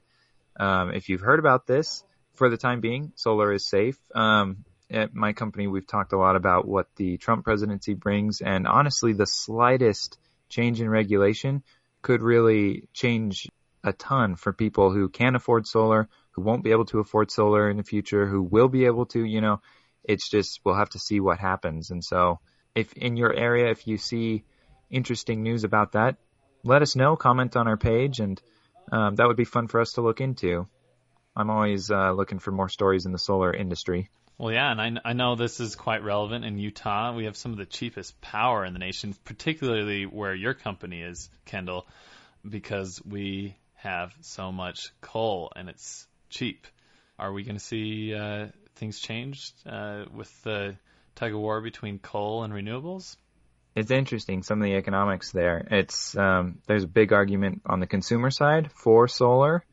um, 0.59 0.91
if 0.93 1.07
you've 1.07 1.21
heard 1.21 1.39
about 1.39 1.67
this, 1.67 2.03
for 2.39 2.49
the 2.49 2.57
time 2.57 2.79
being, 2.79 3.11
solar 3.15 3.53
is 3.53 3.67
safe. 3.67 3.99
Um, 4.15 4.63
at 4.89 5.13
my 5.13 5.33
company, 5.33 5.67
we've 5.67 5.85
talked 5.85 6.13
a 6.13 6.17
lot 6.17 6.35
about 6.35 6.67
what 6.67 6.87
the 6.95 7.17
Trump 7.17 7.43
presidency 7.43 7.93
brings, 7.93 8.41
and 8.41 8.65
honestly, 8.65 9.13
the 9.13 9.25
slightest 9.25 10.17
change 10.47 10.81
in 10.81 10.89
regulation 10.89 11.63
could 12.01 12.21
really 12.23 12.87
change 12.93 13.47
a 13.83 13.93
ton 13.93 14.35
for 14.35 14.53
people 14.53 14.91
who 14.91 15.09
can't 15.09 15.35
afford 15.35 15.67
solar, 15.67 16.09
who 16.31 16.41
won't 16.41 16.63
be 16.63 16.71
able 16.71 16.85
to 16.85 16.99
afford 16.99 17.29
solar 17.29 17.69
in 17.69 17.77
the 17.77 17.83
future, 17.83 18.25
who 18.25 18.41
will 18.41 18.69
be 18.69 18.85
able 18.85 19.05
to, 19.05 19.23
you 19.23 19.41
know, 19.41 19.61
it's 20.03 20.29
just, 20.29 20.61
we'll 20.63 20.75
have 20.75 20.89
to 20.89 20.99
see 20.99 21.19
what 21.19 21.39
happens. 21.39 21.91
And 21.91 22.03
so 22.03 22.39
if 22.73 22.93
in 22.93 23.17
your 23.17 23.33
area, 23.33 23.69
if 23.69 23.85
you 23.85 23.97
see 23.97 24.43
interesting 24.89 25.43
news 25.43 25.65
about 25.65 25.91
that, 25.91 26.15
let 26.63 26.81
us 26.81 26.95
know, 26.95 27.15
comment 27.15 27.55
on 27.55 27.67
our 27.67 27.77
page, 27.77 28.19
and 28.19 28.41
um, 28.91 29.15
that 29.15 29.27
would 29.27 29.37
be 29.37 29.45
fun 29.45 29.67
for 29.67 29.81
us 29.81 29.93
to 29.93 30.01
look 30.01 30.21
into. 30.21 30.67
I'm 31.39 31.49
always 31.49 31.89
uh, 31.89 32.11
looking 32.11 32.39
for 32.39 32.51
more 32.51 32.67
stories 32.67 33.05
in 33.05 33.13
the 33.13 33.17
solar 33.17 33.53
industry. 33.53 34.09
Well, 34.37 34.51
yeah, 34.51 34.71
and 34.71 34.99
I, 34.99 35.09
I 35.09 35.13
know 35.13 35.35
this 35.35 35.61
is 35.61 35.75
quite 35.75 36.03
relevant 36.03 36.43
in 36.43 36.57
Utah. 36.57 37.13
We 37.13 37.25
have 37.25 37.37
some 37.37 37.53
of 37.53 37.57
the 37.57 37.65
cheapest 37.65 38.19
power 38.19 38.65
in 38.65 38.73
the 38.73 38.79
nation, 38.79 39.15
particularly 39.23 40.05
where 40.05 40.35
your 40.35 40.53
company 40.53 41.01
is, 41.01 41.29
Kendall, 41.45 41.87
because 42.47 43.01
we 43.05 43.55
have 43.75 44.13
so 44.19 44.51
much 44.51 44.91
coal 44.99 45.53
and 45.55 45.69
it's 45.69 46.05
cheap. 46.29 46.67
Are 47.17 47.31
we 47.31 47.43
going 47.43 47.55
to 47.55 47.63
see 47.63 48.13
uh, 48.13 48.47
things 48.75 48.99
change 48.99 49.53
uh, 49.65 50.05
with 50.13 50.43
the 50.43 50.75
tug 51.15 51.33
of 51.33 51.39
war 51.39 51.61
between 51.61 51.99
coal 51.99 52.43
and 52.43 52.53
renewables? 52.53 53.15
It's 53.75 53.91
interesting 53.91 54.43
some 54.43 54.61
of 54.61 54.65
the 54.65 54.75
economics 54.75 55.31
there. 55.31 55.65
It's 55.71 56.17
um, 56.17 56.59
there's 56.67 56.83
a 56.83 56.87
big 56.87 57.13
argument 57.13 57.61
on 57.65 57.79
the 57.79 57.87
consumer 57.87 58.29
side 58.29 58.71
for 58.73 59.07
solar, 59.07 59.63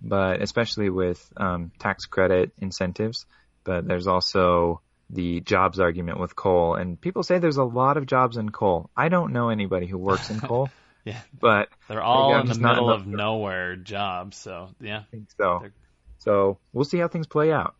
but 0.00 0.42
especially 0.42 0.90
with 0.90 1.32
um, 1.36 1.72
tax 1.78 2.06
credit 2.06 2.52
incentives. 2.58 3.26
But 3.64 3.86
there's 3.86 4.06
also 4.06 4.80
the 5.10 5.40
jobs 5.40 5.80
argument 5.80 6.20
with 6.20 6.36
coal, 6.36 6.74
and 6.74 7.00
people 7.00 7.22
say 7.22 7.38
there's 7.38 7.56
a 7.56 7.64
lot 7.64 7.96
of 7.96 8.06
jobs 8.06 8.36
in 8.36 8.50
coal. 8.50 8.90
I 8.96 9.08
don't 9.08 9.32
know 9.32 9.48
anybody 9.48 9.86
who 9.86 9.98
works 9.98 10.30
in 10.30 10.40
coal, 10.40 10.70
Yeah, 11.04 11.20
but 11.40 11.68
they're 11.88 12.02
all 12.02 12.38
in 12.38 12.46
the 12.48 12.54
middle 12.58 12.90
of 12.90 13.06
nowhere 13.06 13.76
jobs. 13.76 14.36
So 14.36 14.68
yeah. 14.80 14.98
I 15.00 15.04
think 15.10 15.28
so. 15.38 15.58
They're- 15.62 15.72
So 16.18 16.58
we'll 16.72 16.84
see 16.84 16.98
how 16.98 17.08
things 17.08 17.26
play 17.26 17.52
out. 17.52 17.74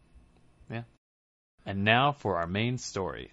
Yeah. 0.71 0.85
And 1.67 1.85
now 1.85 2.13
for 2.13 2.39
our 2.39 2.47
main 2.47 2.79
story. 2.79 3.31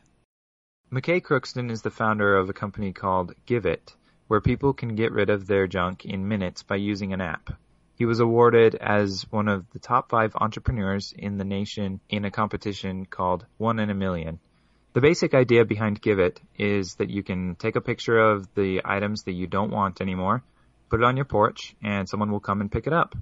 McKay 0.92 1.22
Crookston 1.22 1.72
is 1.72 1.82
the 1.82 1.92
founder 1.92 2.36
of 2.38 2.50
a 2.50 2.54
company 2.54 2.92
called 2.94 3.34
Give 3.46 3.66
It, 3.66 3.96
where 4.28 4.42
people 4.42 4.74
can 4.74 4.96
get 4.96 5.12
rid 5.12 5.30
of 5.30 5.48
their 5.48 5.68
junk 5.68 6.06
in 6.06 6.28
minutes 6.28 6.64
by 6.64 6.76
using 6.76 7.14
an 7.14 7.22
app. 7.22 7.52
He 7.96 8.06
was 8.06 8.20
awarded 8.20 8.76
as 8.76 9.26
one 9.32 9.48
of 9.48 9.66
the 9.72 9.80
top 9.80 10.10
five 10.10 10.36
entrepreneurs 10.36 11.14
in 11.18 11.38
the 11.38 11.46
nation 11.46 12.02
in 12.10 12.26
a 12.26 12.32
competition 12.32 13.06
called 13.06 13.46
One 13.58 13.80
in 13.80 13.90
a 13.90 13.96
Million. 13.96 14.40
The 14.92 15.02
basic 15.02 15.34
idea 15.34 15.64
behind 15.64 16.02
Give 16.02 16.20
It 16.20 16.42
is 16.58 16.96
that 16.96 17.10
you 17.10 17.24
can 17.24 17.56
take 17.56 17.78
a 17.78 17.82
picture 17.82 18.18
of 18.18 18.54
the 18.54 18.82
items 18.84 19.24
that 19.24 19.32
you 19.32 19.48
don't 19.48 19.72
want 19.72 20.02
anymore, 20.02 20.44
put 20.90 21.00
it 21.00 21.06
on 21.06 21.16
your 21.16 21.26
porch, 21.26 21.76
and 21.82 22.08
someone 22.08 22.32
will 22.32 22.42
come 22.42 22.60
and 22.60 22.72
pick 22.72 22.86
it 22.86 22.94
up. 22.94 23.16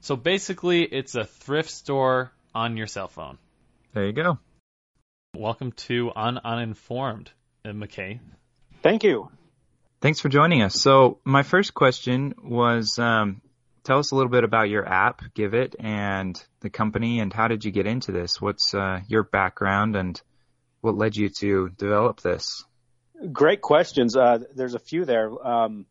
So 0.00 0.16
basically, 0.16 0.82
it's 0.82 1.14
a 1.14 1.24
thrift 1.24 1.70
store 1.70 2.32
on 2.54 2.78
your 2.78 2.86
cell 2.86 3.08
phone. 3.08 3.36
There 3.92 4.06
you 4.06 4.12
go. 4.12 4.38
Welcome 5.36 5.72
to 5.72 6.10
Un 6.16 6.38
Uninformed, 6.42 7.30
uh, 7.66 7.70
McKay. 7.70 8.20
Thank 8.82 9.04
you. 9.04 9.30
Thanks 10.00 10.20
for 10.20 10.30
joining 10.30 10.62
us. 10.62 10.80
So 10.80 11.18
my 11.24 11.42
first 11.42 11.74
question 11.74 12.34
was, 12.42 12.98
um, 12.98 13.42
tell 13.84 13.98
us 13.98 14.10
a 14.10 14.14
little 14.14 14.30
bit 14.30 14.44
about 14.44 14.68
your 14.68 14.86
app, 14.86 15.22
Give 15.34 15.54
It, 15.54 15.76
and 15.78 16.40
the 16.60 16.70
company, 16.70 17.20
and 17.20 17.32
how 17.32 17.48
did 17.48 17.64
you 17.64 17.70
get 17.70 17.86
into 17.86 18.12
this? 18.12 18.40
What's 18.40 18.74
uh, 18.74 19.00
your 19.08 19.22
background, 19.22 19.96
and 19.96 20.20
what 20.80 20.96
led 20.96 21.16
you 21.16 21.30
to 21.40 21.70
develop 21.70 22.20
this? 22.20 22.64
Great 23.32 23.60
questions. 23.60 24.16
Uh, 24.16 24.38
there's 24.54 24.74
a 24.74 24.78
few 24.78 25.04
there. 25.04 25.30
Um, 25.46 25.86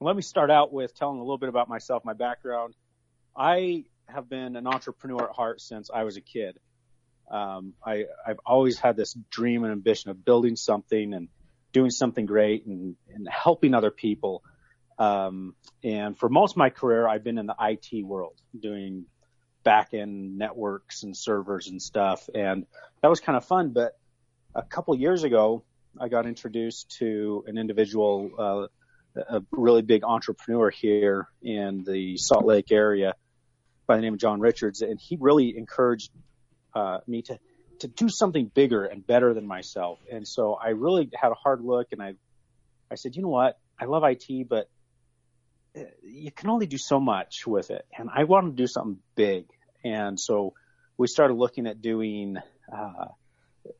let 0.00 0.14
me 0.16 0.22
start 0.22 0.50
out 0.50 0.72
with 0.72 0.94
telling 0.94 1.18
a 1.18 1.22
little 1.22 1.38
bit 1.38 1.48
about 1.48 1.68
myself, 1.68 2.04
my 2.04 2.14
background. 2.14 2.74
I 3.36 3.84
have 4.06 4.28
been 4.28 4.56
an 4.56 4.66
entrepreneur 4.66 5.24
at 5.24 5.34
heart 5.34 5.60
since 5.60 5.90
I 5.92 6.04
was 6.04 6.16
a 6.16 6.20
kid. 6.20 6.58
Um, 7.30 7.74
I, 7.84 8.06
I've 8.26 8.40
always 8.46 8.78
had 8.78 8.96
this 8.96 9.14
dream 9.30 9.64
and 9.64 9.72
ambition 9.72 10.10
of 10.10 10.24
building 10.24 10.56
something 10.56 11.12
and 11.12 11.28
doing 11.72 11.90
something 11.90 12.26
great 12.26 12.64
and, 12.66 12.96
and 13.14 13.28
helping 13.28 13.74
other 13.74 13.90
people. 13.90 14.42
Um, 14.98 15.54
and 15.84 16.18
for 16.18 16.28
most 16.28 16.52
of 16.52 16.56
my 16.56 16.70
career, 16.70 17.06
I've 17.06 17.22
been 17.22 17.38
in 17.38 17.46
the 17.46 17.54
IT 17.60 18.04
world 18.04 18.34
doing 18.58 19.06
back 19.62 19.94
end 19.94 20.38
networks 20.38 21.02
and 21.02 21.16
servers 21.16 21.68
and 21.68 21.80
stuff. 21.80 22.28
And 22.34 22.66
that 23.02 23.08
was 23.08 23.20
kind 23.20 23.36
of 23.36 23.44
fun. 23.44 23.70
But 23.70 23.98
a 24.54 24.62
couple 24.62 24.94
years 24.96 25.24
ago, 25.24 25.62
I 26.00 26.08
got 26.08 26.26
introduced 26.26 26.96
to 26.98 27.44
an 27.46 27.58
individual, 27.58 28.30
uh, 28.38 29.22
a 29.28 29.42
really 29.50 29.82
big 29.82 30.04
entrepreneur 30.04 30.70
here 30.70 31.28
in 31.42 31.84
the 31.84 32.16
Salt 32.16 32.44
Lake 32.44 32.70
area 32.70 33.14
by 33.86 33.96
the 33.96 34.02
name 34.02 34.14
of 34.14 34.20
John 34.20 34.40
Richards. 34.40 34.82
And 34.82 34.98
he 35.00 35.16
really 35.20 35.56
encouraged 35.56 36.12
uh, 36.74 36.98
me 37.06 37.22
to, 37.22 37.38
to 37.80 37.88
do 37.88 38.08
something 38.08 38.46
bigger 38.46 38.84
and 38.84 39.06
better 39.06 39.34
than 39.34 39.46
myself. 39.46 39.98
And 40.10 40.26
so 40.26 40.54
I 40.54 40.70
really 40.70 41.10
had 41.14 41.30
a 41.30 41.34
hard 41.34 41.62
look 41.62 41.88
and 41.92 42.02
I, 42.02 42.14
I 42.90 42.94
said, 42.94 43.16
you 43.16 43.22
know 43.22 43.28
what? 43.28 43.58
I 43.80 43.84
love 43.84 44.02
IT, 44.04 44.48
but 44.48 44.68
you 46.02 46.30
can 46.30 46.50
only 46.50 46.66
do 46.66 46.78
so 46.78 47.00
much 47.00 47.46
with 47.46 47.70
it. 47.70 47.84
And 47.96 48.08
I 48.14 48.24
want 48.24 48.46
to 48.46 48.62
do 48.62 48.66
something 48.66 48.98
big. 49.14 49.46
And 49.84 50.18
so 50.18 50.54
we 50.96 51.06
started 51.06 51.34
looking 51.34 51.66
at 51.66 51.80
doing, 51.80 52.36
uh, 52.72 53.06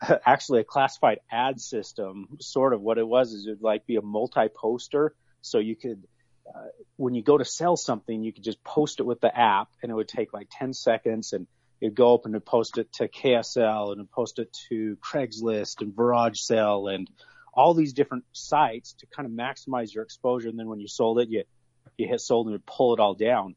actually 0.27 0.61
a 0.61 0.65
classified 0.65 1.21
ad 1.31 1.61
system. 1.61 2.39
Sort 2.41 2.73
of 2.73 2.81
what 2.81 2.99
it 2.99 3.07
was 3.07 3.33
is 3.33 3.47
it 3.47 3.51
would 3.51 3.63
like 3.63 3.87
be 3.87 3.97
a 3.97 4.03
multi-poster. 4.03 5.15
So 5.43 5.59
you 5.59 5.77
could, 5.77 6.05
uh, 6.49 6.69
when 6.97 7.15
you 7.15 7.23
go 7.23 7.39
to 7.39 7.45
sell 7.45 7.77
something, 7.77 8.23
you 8.23 8.33
could 8.33 8.45
just 8.45 8.63
post 8.63 9.01
it 9.01 9.05
with 9.05 9.21
the 9.21 9.37
app 9.37 9.69
and 9.83 9.91
it 9.91 9.95
would 9.95 10.09
take 10.09 10.33
like 10.33 10.49
10 10.59 10.73
seconds 10.73 11.33
and 11.33 11.47
it'd 11.81 11.95
go 11.95 12.15
up 12.15 12.25
and 12.25 12.35
it'd 12.35 12.47
post 12.47 12.79
it 12.79 12.93
to 12.95 13.09
KSL 13.09 13.93
and 13.93 14.01
it'd 14.01 14.11
post 14.11 14.39
it 14.39 14.57
to 14.69 14.97
Craigslist 14.97 15.81
and 15.81 15.95
Garage 15.95 16.41
Sale 16.41 16.89
and 16.89 17.09
all 17.55 17.75
these 17.75 17.93
different 17.93 18.25
sites 18.33 18.95
to 18.95 19.07
kind 19.07 19.27
of 19.27 19.33
maximize 19.33 19.93
your 19.93 20.05
exposure. 20.05 20.49
And 20.49 20.59
then 20.59 20.69
when 20.69 20.81
you 20.81 20.89
sold 20.89 21.19
it, 21.19 21.29
you, 21.29 21.45
you 21.99 22.07
hit 22.07 22.21
sold 22.21 22.47
and 22.47 22.55
you 22.55 22.63
pull 22.65 22.95
it 22.95 23.01
all 23.01 23.15
down. 23.15 23.55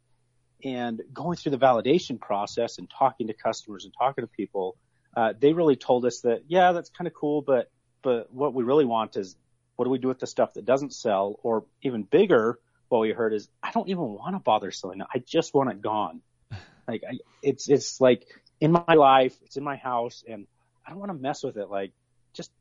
And 0.63 1.01
going 1.13 1.37
through 1.37 1.51
the 1.51 1.57
validation 1.57 2.19
process 2.19 2.77
and 2.77 2.89
talking 2.89 3.27
to 3.27 3.33
customers 3.33 3.85
and 3.85 3.93
talking 3.97 4.23
to 4.23 4.27
people, 4.27 4.75
uh, 5.15 5.33
they 5.39 5.53
really 5.53 5.75
told 5.75 6.05
us 6.05 6.21
that, 6.21 6.43
yeah, 6.47 6.71
that's 6.71 6.89
kind 6.89 7.07
of 7.07 7.13
cool, 7.13 7.41
but, 7.41 7.69
but 8.01 8.33
what 8.33 8.53
we 8.53 8.63
really 8.63 8.85
want 8.85 9.15
is 9.15 9.35
what 9.75 9.85
do 9.85 9.91
we 9.91 9.99
do 9.99 10.07
with 10.07 10.19
the 10.19 10.27
stuff 10.27 10.53
that 10.53 10.65
doesn't 10.65 10.93
sell? 10.93 11.39
Or 11.43 11.65
even 11.81 12.03
bigger, 12.03 12.59
what 12.89 12.99
we 12.99 13.11
heard 13.11 13.33
is, 13.33 13.47
I 13.63 13.71
don't 13.71 13.89
even 13.89 14.03
want 14.03 14.35
to 14.35 14.39
bother 14.39 14.71
selling 14.71 15.01
it. 15.01 15.07
I 15.13 15.19
just 15.19 15.53
want 15.53 15.69
it 15.69 15.81
gone. 15.81 16.21
Like 16.87 17.03
I, 17.09 17.19
it's, 17.43 17.69
it's 17.69 18.01
like 18.01 18.25
in 18.59 18.71
my 18.71 18.95
life, 18.95 19.37
it's 19.45 19.55
in 19.55 19.63
my 19.63 19.77
house 19.77 20.23
and 20.27 20.45
I 20.85 20.89
don't 20.89 20.99
want 20.99 21.11
to 21.11 21.17
mess 21.17 21.43
with 21.43 21.55
it. 21.55 21.69
Like 21.69 21.93
just, 22.33 22.51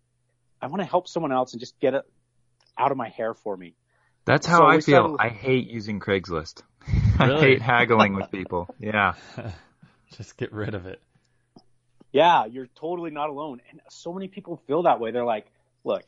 I 0.61 0.67
want 0.67 0.83
to 0.83 0.87
help 0.87 1.09
someone 1.09 1.33
else 1.33 1.53
and 1.53 1.59
just 1.59 1.81
get 1.81 1.95
it 1.95 2.05
out 2.79 2.93
of 2.93 2.99
my 2.99 3.09
hair 3.09 3.35
for 3.35 3.57
me. 3.57 3.75
That's 4.25 4.47
how 4.47 4.59
So 4.59 4.67
I 4.67 4.81
feel. 4.81 4.83
started- 5.17 5.17
I 5.21 5.29
hate 5.29 5.69
using 5.69 6.01
Craigslist. 6.01 6.63
I 7.19 7.39
hate 7.41 7.63
haggling 7.63 8.15
with 8.15 8.31
people. 8.31 8.69
Yeah. 8.79 9.15
Just 10.17 10.37
get 10.37 10.53
rid 10.53 10.75
of 10.75 10.87
it. 10.87 11.01
Yeah, 12.13 12.47
you're 12.47 12.67
totally 12.75 13.11
not 13.13 13.31
alone. 13.31 13.61
And 13.71 13.81
so 13.89 14.13
many 14.13 14.27
people 14.27 14.57
feel 14.67 14.83
that 14.83 14.99
way. 14.99 15.13
They're 15.13 15.25
like, 15.25 15.47
look, 15.85 16.03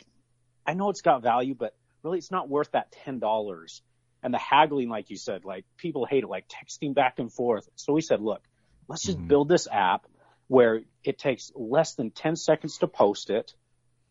I 0.67 0.75
know 0.75 0.91
it's 0.91 1.03
got 1.03 1.23
value, 1.23 1.55
but 1.55 1.77
really 2.03 2.19
it's 2.19 2.31
not 2.33 2.49
worth 2.49 2.73
that 2.73 2.93
$10. 3.07 3.81
And 4.25 4.35
the 4.35 4.39
haggling, 4.39 4.89
like 4.89 5.11
you 5.11 5.17
said, 5.17 5.45
like 5.45 5.65
people 5.77 6.05
hate 6.05 6.25
it, 6.25 6.29
like 6.29 6.47
texting 6.49 6.95
back 6.95 7.19
and 7.21 7.33
forth. 7.33 7.69
So 7.77 7.93
we 7.93 8.01
said, 8.01 8.21
look, 8.21 8.43
let's 8.89 9.05
just 9.05 9.19
Mhm. 9.19 9.29
build 9.29 9.49
this 9.49 9.69
app 9.71 10.07
where 10.49 10.83
it 11.05 11.19
takes 11.19 11.53
less 11.55 11.95
than 11.95 12.11
10 12.11 12.35
seconds 12.37 12.79
to 12.79 12.89
post 12.89 13.31
it. 13.31 13.55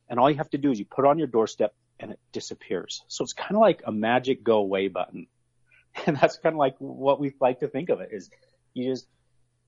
And 0.09 0.19
all 0.19 0.29
you 0.31 0.37
have 0.37 0.49
to 0.51 0.57
do 0.57 0.71
is 0.71 0.79
you 0.79 0.85
put 0.85 1.03
it 1.05 1.09
on 1.09 1.17
your 1.17 1.27
doorstep 1.27 1.73
and 2.01 2.11
it 2.11 2.19
disappears. 2.31 3.03
So 3.07 3.23
it's 3.23 3.33
kind 3.33 3.55
of 3.55 3.61
like 3.61 3.83
a 3.85 3.91
magic 3.91 4.43
go 4.43 4.57
away 4.57 4.87
button. 4.87 5.27
And 6.05 6.15
that's 6.15 6.37
kind 6.37 6.53
of 6.55 6.57
like 6.57 6.75
what 6.77 7.19
we 7.19 7.33
like 7.41 7.59
to 7.59 7.67
think 7.67 7.89
of 7.89 7.99
it 7.99 8.11
is 8.13 8.29
you 8.73 8.93
just, 8.93 9.05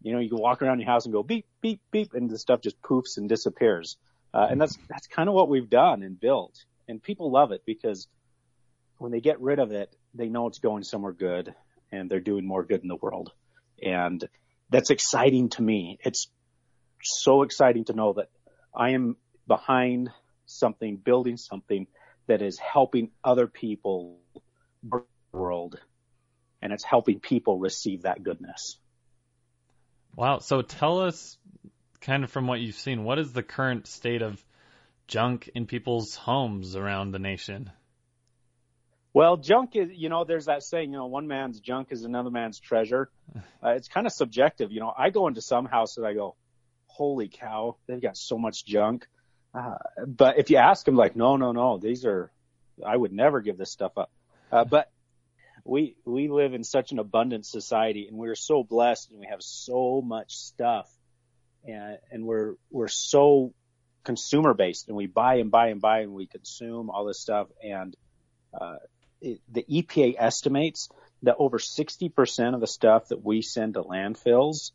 you 0.02 0.14
know, 0.14 0.20
you 0.20 0.30
can 0.30 0.38
walk 0.38 0.62
around 0.62 0.80
your 0.80 0.88
house 0.88 1.04
and 1.04 1.14
go 1.14 1.22
beep, 1.22 1.46
beep, 1.60 1.82
beep, 1.92 2.14
and 2.14 2.30
the 2.30 2.38
stuff 2.38 2.62
just 2.62 2.82
poofs 2.82 3.18
and 3.18 3.28
disappears. 3.28 3.98
Uh, 4.34 4.48
and 4.50 4.60
that's, 4.60 4.78
that's 4.88 5.06
kind 5.08 5.28
of 5.28 5.36
what 5.36 5.50
we've 5.50 5.70
done 5.70 6.02
and 6.02 6.18
built. 6.18 6.64
And 6.88 7.04
people 7.04 7.30
love 7.30 7.52
it 7.52 7.64
because 7.66 8.08
when 9.00 9.12
they 9.12 9.20
get 9.20 9.42
rid 9.42 9.60
of 9.60 9.74
it, 9.74 9.94
they 10.14 10.30
know 10.30 10.48
it's 10.48 10.60
going 10.60 10.84
somewhere 10.84 11.12
good 11.12 11.54
and 11.92 12.10
they're 12.10 12.22
doing 12.22 12.46
more 12.46 12.64
good 12.64 12.82
in 12.82 12.88
the 12.88 12.96
world. 12.96 13.34
And 13.84 14.26
that's 14.70 14.92
exciting 14.92 15.50
to 15.50 15.62
me. 15.62 16.00
It's 16.06 16.30
so 17.02 17.42
exciting 17.44 17.84
to 17.86 17.94
know 17.94 18.14
that 18.14 18.30
I 18.74 18.92
am 18.92 19.18
behind 19.46 20.10
something, 20.46 20.96
building 20.96 21.36
something 21.36 21.88
that 22.28 22.42
is 22.42 22.58
helping 22.60 23.12
other 23.24 23.48
people 23.48 24.20
the 24.84 25.04
world 25.32 25.80
and 26.62 26.72
it's 26.72 26.84
helping 26.84 27.20
people 27.20 27.60
receive 27.60 28.04
that 28.04 28.24
goodness. 28.24 28.78
Wow. 30.16 30.40
So 30.40 30.62
tell 30.62 31.02
us, 31.02 31.38
kind 32.02 32.24
of 32.24 32.32
from 32.32 32.48
what 32.48 32.60
you've 32.60 32.76
seen, 32.76 33.04
what 33.04 33.20
is 33.20 33.34
the 33.34 33.44
current 33.44 33.88
state 33.88 34.22
of 34.22 34.44
junk 35.08 35.50
in 35.56 35.66
people's 35.66 36.16
homes 36.16 36.76
around 36.76 37.12
the 37.12 37.20
nation? 37.20 37.72
Well, 39.14 39.38
junk 39.38 39.76
is, 39.76 39.90
you 39.94 40.10
know, 40.10 40.24
there's 40.24 40.46
that 40.46 40.64
saying, 40.64 40.92
you 40.92 40.98
know, 40.98 41.06
one 41.06 41.28
man's 41.28 41.60
junk 41.60 41.90
is 41.92 42.04
another 42.04 42.32
man's 42.32 42.60
treasure. 42.60 43.10
Uh, 43.66 43.70
it's 43.70 43.88
kind 43.88 44.06
of 44.06 44.12
subjective. 44.12 44.74
You 44.74 44.82
know, 44.82 44.94
I 44.96 45.10
go 45.10 45.30
into 45.30 45.42
some 45.42 45.64
houses, 45.64 46.04
I 46.04 46.14
go, 46.14 46.36
holy 46.86 47.30
cow, 47.30 47.78
they've 47.88 48.02
got 48.02 48.18
so 48.18 48.38
much 48.38 48.66
junk. 48.66 49.08
Uh, 49.54 49.76
but 50.06 50.40
if 50.40 50.50
you 50.50 50.58
ask 50.58 50.86
them, 50.86 50.96
like, 50.96 51.16
no, 51.16 51.38
no, 51.38 51.52
no, 51.52 51.78
these 51.78 52.06
are, 52.06 52.32
I 52.86 52.96
would 52.96 53.14
never 53.14 53.42
give 53.42 53.58
this 53.58 53.72
stuff 53.72 53.98
up. 53.98 54.12
Uh, 54.52 54.66
but 54.66 54.90
we, 55.64 55.96
we 56.06 56.28
live 56.28 56.54
in 56.54 56.64
such 56.64 56.92
an 56.92 57.00
abundant 57.00 57.46
society 57.46 58.08
and 58.08 58.18
we're 58.18 58.36
so 58.36 58.64
blessed 58.64 59.12
and 59.12 59.20
we 59.20 59.28
have 59.28 59.42
so 59.42 60.02
much 60.04 60.36
stuff 60.36 60.92
and, 61.66 61.98
and 62.12 62.26
we're, 62.26 62.56
we're 62.72 62.88
so 62.88 63.54
consumer 64.04 64.54
based 64.54 64.88
and 64.88 64.98
we 64.98 65.08
buy 65.08 65.36
and 65.36 65.52
buy 65.52 65.68
and 65.68 65.82
buy 65.82 66.00
and 66.00 66.14
we 66.14 66.26
consume 66.26 66.90
all 66.90 67.06
this 67.06 67.20
stuff 67.20 67.48
and, 67.64 67.96
uh, 68.60 68.76
it, 69.22 69.40
the 69.50 69.64
EPA 69.64 70.16
estimates 70.18 70.90
that 71.24 71.36
over 71.40 71.58
60% 71.58 72.54
of 72.54 72.60
the 72.60 72.68
stuff 72.68 73.08
that 73.08 73.24
we 73.24 73.42
send 73.42 73.76
to 73.76 73.84
landfills 73.84 74.72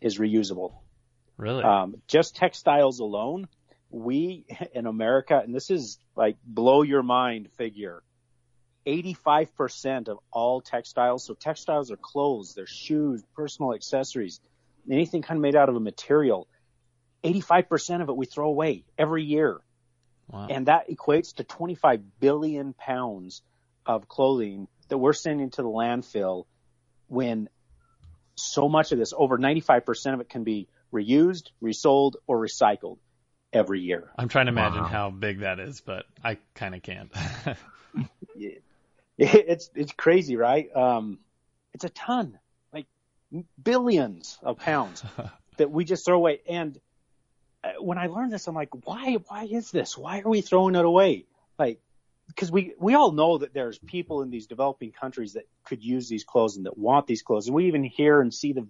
is 0.00 0.18
reusable. 0.18 0.74
Really? 1.36 1.62
Um, 1.62 2.02
just 2.08 2.34
textiles 2.34 2.98
alone, 2.98 3.48
we 3.90 4.44
in 4.74 4.86
America, 4.86 5.40
and 5.42 5.54
this 5.54 5.70
is 5.70 5.98
like 6.16 6.36
blow 6.44 6.82
your 6.82 7.02
mind 7.02 7.48
figure, 7.56 8.02
85% 8.86 10.08
of 10.08 10.18
all 10.32 10.60
textiles, 10.60 11.24
so 11.24 11.34
textiles 11.34 11.90
are 11.90 11.96
clothes, 11.96 12.54
they're 12.54 12.66
shoes, 12.66 13.22
personal 13.34 13.74
accessories, 13.74 14.40
anything 14.90 15.22
kind 15.22 15.38
of 15.38 15.42
made 15.42 15.56
out 15.56 15.68
of 15.68 15.76
a 15.76 15.80
material, 15.80 16.48
85% 17.24 18.02
of 18.02 18.08
it 18.08 18.16
we 18.16 18.26
throw 18.26 18.48
away 18.48 18.84
every 18.96 19.24
year. 19.24 19.60
wow. 20.28 20.46
And 20.48 20.66
that 20.66 20.88
equates 20.88 21.34
to 21.36 21.44
25 21.44 22.20
billion 22.20 22.72
pounds 22.72 23.42
of 23.84 24.08
clothing 24.08 24.68
that 24.88 24.98
we're 24.98 25.12
sending 25.12 25.50
to 25.50 25.62
the 25.62 25.68
landfill 25.68 26.44
when 27.08 27.48
so 28.36 28.68
much 28.68 28.92
of 28.92 28.98
this, 28.98 29.12
over 29.16 29.36
95% 29.36 30.14
of 30.14 30.20
it 30.20 30.28
can 30.28 30.44
be 30.44 30.68
reused, 30.92 31.50
resold, 31.60 32.16
or 32.26 32.38
recycled 32.38 32.98
every 33.52 33.80
year. 33.80 34.10
I'm 34.16 34.28
trying 34.28 34.46
to 34.46 34.52
imagine 34.52 34.82
Wow. 34.82 34.88
how 34.88 35.10
big 35.10 35.40
that 35.40 35.58
is, 35.60 35.80
but 35.80 36.06
I 36.22 36.38
kind 36.54 36.74
of 36.74 36.82
can't. 36.82 37.10
It's, 39.20 39.68
it's 39.74 39.90
crazy, 39.92 40.36
right? 40.36 40.68
Um, 40.76 41.18
it's 41.74 41.82
a 41.84 41.88
ton, 41.88 42.38
like 42.72 42.86
billions 43.60 44.38
of 44.44 44.58
pounds 44.58 45.02
that 45.56 45.72
we 45.72 45.84
just 45.84 46.04
throw 46.06 46.16
away. 46.16 46.40
And 46.48 46.78
uh, 47.64 47.72
when 47.80 47.98
I 47.98 48.06
learned 48.06 48.32
this, 48.32 48.46
I'm 48.46 48.54
like, 48.54 48.68
why, 48.86 49.16
why 49.26 49.48
is 49.50 49.72
this? 49.72 49.98
Why 49.98 50.20
are 50.20 50.28
we 50.28 50.40
throwing 50.40 50.76
it 50.76 50.84
away? 50.84 51.24
Like, 51.58 51.80
because 52.28 52.52
we, 52.52 52.74
we 52.78 52.94
all 52.94 53.10
know 53.10 53.38
that 53.38 53.54
there's 53.54 53.78
people 53.78 54.22
in 54.22 54.30
these 54.30 54.46
developing 54.46 54.92
countries 54.92 55.32
that 55.32 55.48
could 55.64 55.82
use 55.82 56.08
these 56.08 56.22
clothes 56.22 56.56
and 56.56 56.66
that 56.66 56.78
want 56.78 57.08
these 57.08 57.22
clothes. 57.22 57.46
And 57.46 57.56
we 57.56 57.66
even 57.66 57.82
hear 57.82 58.20
and 58.20 58.32
see 58.32 58.52
the, 58.52 58.68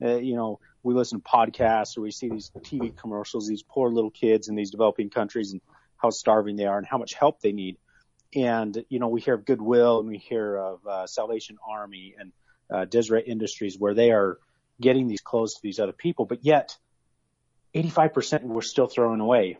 uh, 0.00 0.18
you 0.18 0.36
know, 0.36 0.60
we 0.82 0.94
listen 0.94 1.20
to 1.20 1.28
podcasts 1.28 1.96
or 1.96 2.02
we 2.02 2.10
see 2.10 2.28
these 2.28 2.50
TV 2.60 2.96
commercials, 2.96 3.46
these 3.46 3.62
poor 3.62 3.90
little 3.90 4.10
kids 4.10 4.48
in 4.48 4.54
these 4.54 4.70
developing 4.70 5.10
countries 5.10 5.52
and 5.52 5.60
how 5.96 6.10
starving 6.10 6.56
they 6.56 6.66
are 6.66 6.78
and 6.78 6.86
how 6.86 6.98
much 6.98 7.14
help 7.14 7.40
they 7.40 7.52
need. 7.52 7.76
And, 8.34 8.84
you 8.88 8.98
know, 8.98 9.08
we 9.08 9.20
hear 9.20 9.34
of 9.34 9.44
Goodwill 9.44 10.00
and 10.00 10.08
we 10.08 10.18
hear 10.18 10.56
of 10.56 10.86
uh, 10.86 11.06
Salvation 11.06 11.58
Army 11.66 12.14
and 12.18 12.32
uh, 12.70 12.86
Industries 13.26 13.78
where 13.78 13.94
they 13.94 14.12
are 14.12 14.38
getting 14.80 15.08
these 15.08 15.20
clothes 15.20 15.54
to 15.54 15.62
these 15.62 15.80
other 15.80 15.92
people, 15.92 16.24
but 16.24 16.44
yet 16.44 16.76
85% 17.74 18.42
we're 18.42 18.62
still 18.62 18.86
throwing 18.86 19.20
away. 19.20 19.58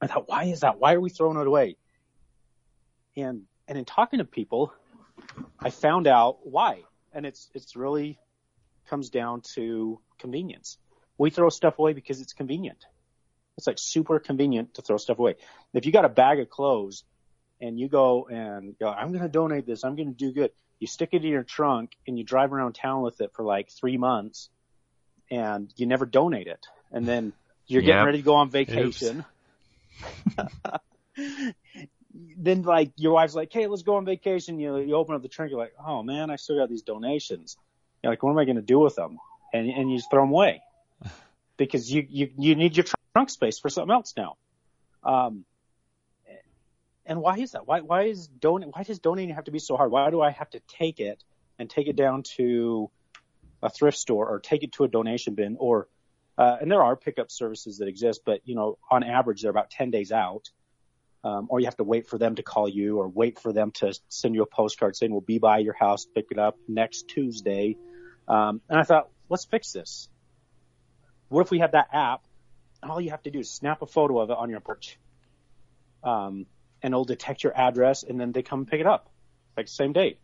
I 0.00 0.06
thought, 0.06 0.28
why 0.28 0.44
is 0.44 0.60
that? 0.60 0.78
Why 0.78 0.94
are 0.94 1.00
we 1.00 1.10
throwing 1.10 1.38
it 1.38 1.46
away? 1.46 1.76
And, 3.16 3.42
and 3.66 3.76
in 3.76 3.84
talking 3.84 4.18
to 4.18 4.24
people, 4.24 4.72
I 5.58 5.70
found 5.70 6.06
out 6.06 6.38
why. 6.46 6.84
And 7.12 7.26
it's, 7.26 7.50
it's 7.54 7.74
really 7.74 8.18
comes 8.88 9.10
down 9.10 9.42
to 9.54 10.00
convenience. 10.18 10.78
We 11.16 11.30
throw 11.30 11.48
stuff 11.48 11.78
away 11.78 11.92
because 11.92 12.20
it's 12.20 12.32
convenient. 12.32 12.84
It's 13.56 13.66
like 13.66 13.78
super 13.78 14.20
convenient 14.20 14.74
to 14.74 14.82
throw 14.82 14.96
stuff 14.98 15.18
away. 15.18 15.34
If 15.74 15.84
you 15.84 15.92
got 15.92 16.04
a 16.04 16.08
bag 16.08 16.38
of 16.38 16.48
clothes 16.48 17.04
and 17.60 17.78
you 17.78 17.88
go 17.88 18.26
and 18.26 18.78
go, 18.78 18.88
I'm 18.88 19.08
going 19.08 19.24
to 19.24 19.28
donate 19.28 19.66
this, 19.66 19.84
I'm 19.84 19.96
going 19.96 20.08
to 20.08 20.14
do 20.14 20.32
good. 20.32 20.52
You 20.78 20.86
stick 20.86 21.10
it 21.12 21.24
in 21.24 21.30
your 21.30 21.42
trunk 21.42 21.90
and 22.06 22.16
you 22.16 22.24
drive 22.24 22.52
around 22.52 22.74
town 22.74 23.02
with 23.02 23.20
it 23.20 23.32
for 23.34 23.44
like 23.44 23.68
three 23.70 23.96
months 23.96 24.48
and 25.28 25.72
you 25.76 25.86
never 25.86 26.06
donate 26.06 26.46
it. 26.46 26.64
And 26.92 27.04
then 27.04 27.32
you're 27.66 27.82
getting 27.82 28.04
ready 28.04 28.18
to 28.18 28.24
go 28.24 28.36
on 28.36 28.50
vacation. 28.50 29.24
then 32.36 32.62
like 32.62 32.92
your 32.96 33.12
wife's 33.12 33.34
like, 33.34 33.52
Hey, 33.52 33.66
let's 33.66 33.82
go 33.82 33.96
on 33.96 34.04
vacation. 34.04 34.60
You, 34.60 34.78
you 34.78 34.94
open 34.94 35.16
up 35.16 35.22
the 35.22 35.28
trunk. 35.28 35.50
You're 35.50 35.60
like, 35.60 35.74
Oh 35.84 36.04
man, 36.04 36.30
I 36.30 36.36
still 36.36 36.56
got 36.58 36.68
these 36.68 36.82
donations. 36.82 37.56
You're 38.02 38.12
like, 38.12 38.22
what 38.22 38.30
am 38.30 38.38
I 38.38 38.44
going 38.44 38.56
to 38.56 38.62
do 38.62 38.78
with 38.78 38.94
them? 38.94 39.18
And, 39.52 39.68
and 39.68 39.90
you 39.90 39.98
just 39.98 40.10
throw 40.10 40.22
them 40.22 40.30
away 40.30 40.62
because 41.56 41.90
you, 41.90 42.06
you, 42.08 42.30
you 42.38 42.54
need 42.54 42.76
your 42.76 42.86
trunk 43.14 43.30
space 43.30 43.58
for 43.58 43.68
something 43.68 43.92
else 43.92 44.14
now. 44.16 44.36
Um, 45.02 45.44
and 47.06 47.20
why 47.20 47.38
is 47.38 47.52
that? 47.52 47.66
Why, 47.66 47.80
why 47.80 48.02
is 48.02 48.28
donate, 48.28 48.68
why 48.74 48.82
does 48.82 48.98
donating 48.98 49.34
have 49.34 49.44
to 49.44 49.50
be 49.50 49.58
so 49.58 49.76
hard? 49.76 49.90
Why 49.90 50.10
do 50.10 50.20
I 50.20 50.30
have 50.30 50.50
to 50.50 50.60
take 50.68 51.00
it 51.00 51.24
and 51.58 51.68
take 51.68 51.88
it 51.88 51.96
down 51.96 52.22
to 52.36 52.90
a 53.62 53.70
thrift 53.70 53.96
store 53.96 54.28
or 54.28 54.38
take 54.38 54.62
it 54.62 54.72
to 54.72 54.84
a 54.84 54.88
donation 54.88 55.34
bin 55.34 55.56
or, 55.58 55.88
uh, 56.36 56.58
and 56.60 56.70
there 56.70 56.82
are 56.82 56.94
pickup 56.94 57.32
services 57.32 57.78
that 57.78 57.88
exist, 57.88 58.20
but 58.24 58.42
you 58.44 58.54
know, 58.54 58.78
on 58.90 59.02
average, 59.02 59.42
they're 59.42 59.50
about 59.50 59.70
10 59.70 59.90
days 59.90 60.12
out. 60.12 60.50
Um, 61.24 61.48
or 61.50 61.58
you 61.58 61.66
have 61.66 61.76
to 61.78 61.84
wait 61.84 62.06
for 62.06 62.16
them 62.16 62.36
to 62.36 62.44
call 62.44 62.68
you 62.68 62.98
or 62.98 63.08
wait 63.08 63.40
for 63.40 63.52
them 63.52 63.72
to 63.72 63.92
send 64.08 64.36
you 64.36 64.42
a 64.42 64.46
postcard 64.46 64.94
saying 64.94 65.10
we'll 65.10 65.20
be 65.20 65.38
by 65.38 65.58
your 65.58 65.74
house, 65.74 66.06
pick 66.06 66.26
it 66.30 66.38
up 66.38 66.56
next 66.68 67.08
Tuesday. 67.08 67.76
Um, 68.28 68.60
and 68.68 68.78
I 68.78 68.84
thought, 68.84 69.08
let's 69.28 69.44
fix 69.44 69.72
this. 69.72 70.08
What 71.28 71.42
if 71.42 71.50
we 71.50 71.58
had 71.58 71.72
that 71.72 71.88
app 71.92 72.22
and 72.82 72.90
all 72.90 73.00
you 73.00 73.10
have 73.10 73.22
to 73.24 73.30
do 73.30 73.40
is 73.40 73.50
snap 73.50 73.82
a 73.82 73.86
photo 73.86 74.20
of 74.20 74.30
it 74.30 74.36
on 74.36 74.50
your 74.50 74.60
porch 74.60 74.98
um, 76.02 76.46
and 76.82 76.92
it'll 76.92 77.04
detect 77.04 77.42
your 77.42 77.56
address, 77.56 78.02
and 78.02 78.20
then 78.20 78.32
they 78.32 78.42
come 78.42 78.66
pick 78.66 78.80
it 78.80 78.86
up, 78.86 79.10
like 79.56 79.68
same 79.68 79.92
day, 79.92 80.18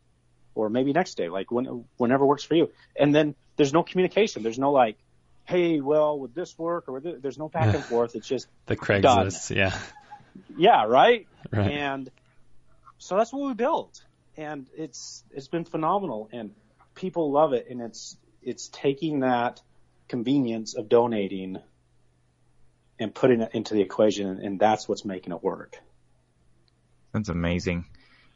or 0.55 0.69
maybe 0.71 0.93
next 0.93 1.17
day, 1.17 1.29
like 1.29 1.51
when 1.51 1.85
whenever 1.97 2.25
works 2.25 2.45
for 2.45 2.55
you. 2.55 2.71
And 2.97 3.14
then 3.14 3.35
there's 3.57 3.73
no 3.73 3.83
communication. 3.83 4.43
There's 4.43 4.59
no 4.59 4.71
like, 4.71 4.97
hey, 5.45 5.81
well, 5.81 6.19
would 6.21 6.35
this 6.35 6.57
work? 6.57 6.85
Or 6.88 7.01
this? 7.01 7.17
there's 7.21 7.38
no 7.38 7.49
back 7.49 7.75
and 7.75 7.85
forth. 7.85 8.14
It's 8.14 8.29
just 8.29 8.47
the 8.67 8.77
Craigslist, 8.77 9.49
done. 9.49 9.59
yeah, 9.59 9.79
yeah, 10.57 10.85
right? 10.85 11.27
right. 11.51 11.73
And 11.73 12.11
so 12.99 13.17
that's 13.17 13.33
what 13.33 13.49
we 13.49 13.55
built, 13.55 14.03
and 14.37 14.67
it's 14.77 15.25
it's 15.33 15.49
been 15.49 15.64
phenomenal, 15.64 16.29
and 16.33 16.55
people 16.94 17.30
love 17.30 17.52
it, 17.52 17.66
and 17.70 17.80
it's 17.80 18.16
it's 18.42 18.68
taking 18.68 19.20
that 19.20 19.61
convenience 20.09 20.74
of 20.74 20.88
donating 20.88 21.59
and 22.98 23.14
putting 23.14 23.40
it 23.40 23.50
into 23.54 23.74
the 23.74 23.80
equation, 23.80 24.38
and 24.38 24.61
that's 24.61 24.88
what's 24.88 25.04
making 25.04 25.33
it 25.33 25.42
work. 25.42 25.78
That's 27.12 27.28
amazing. 27.28 27.87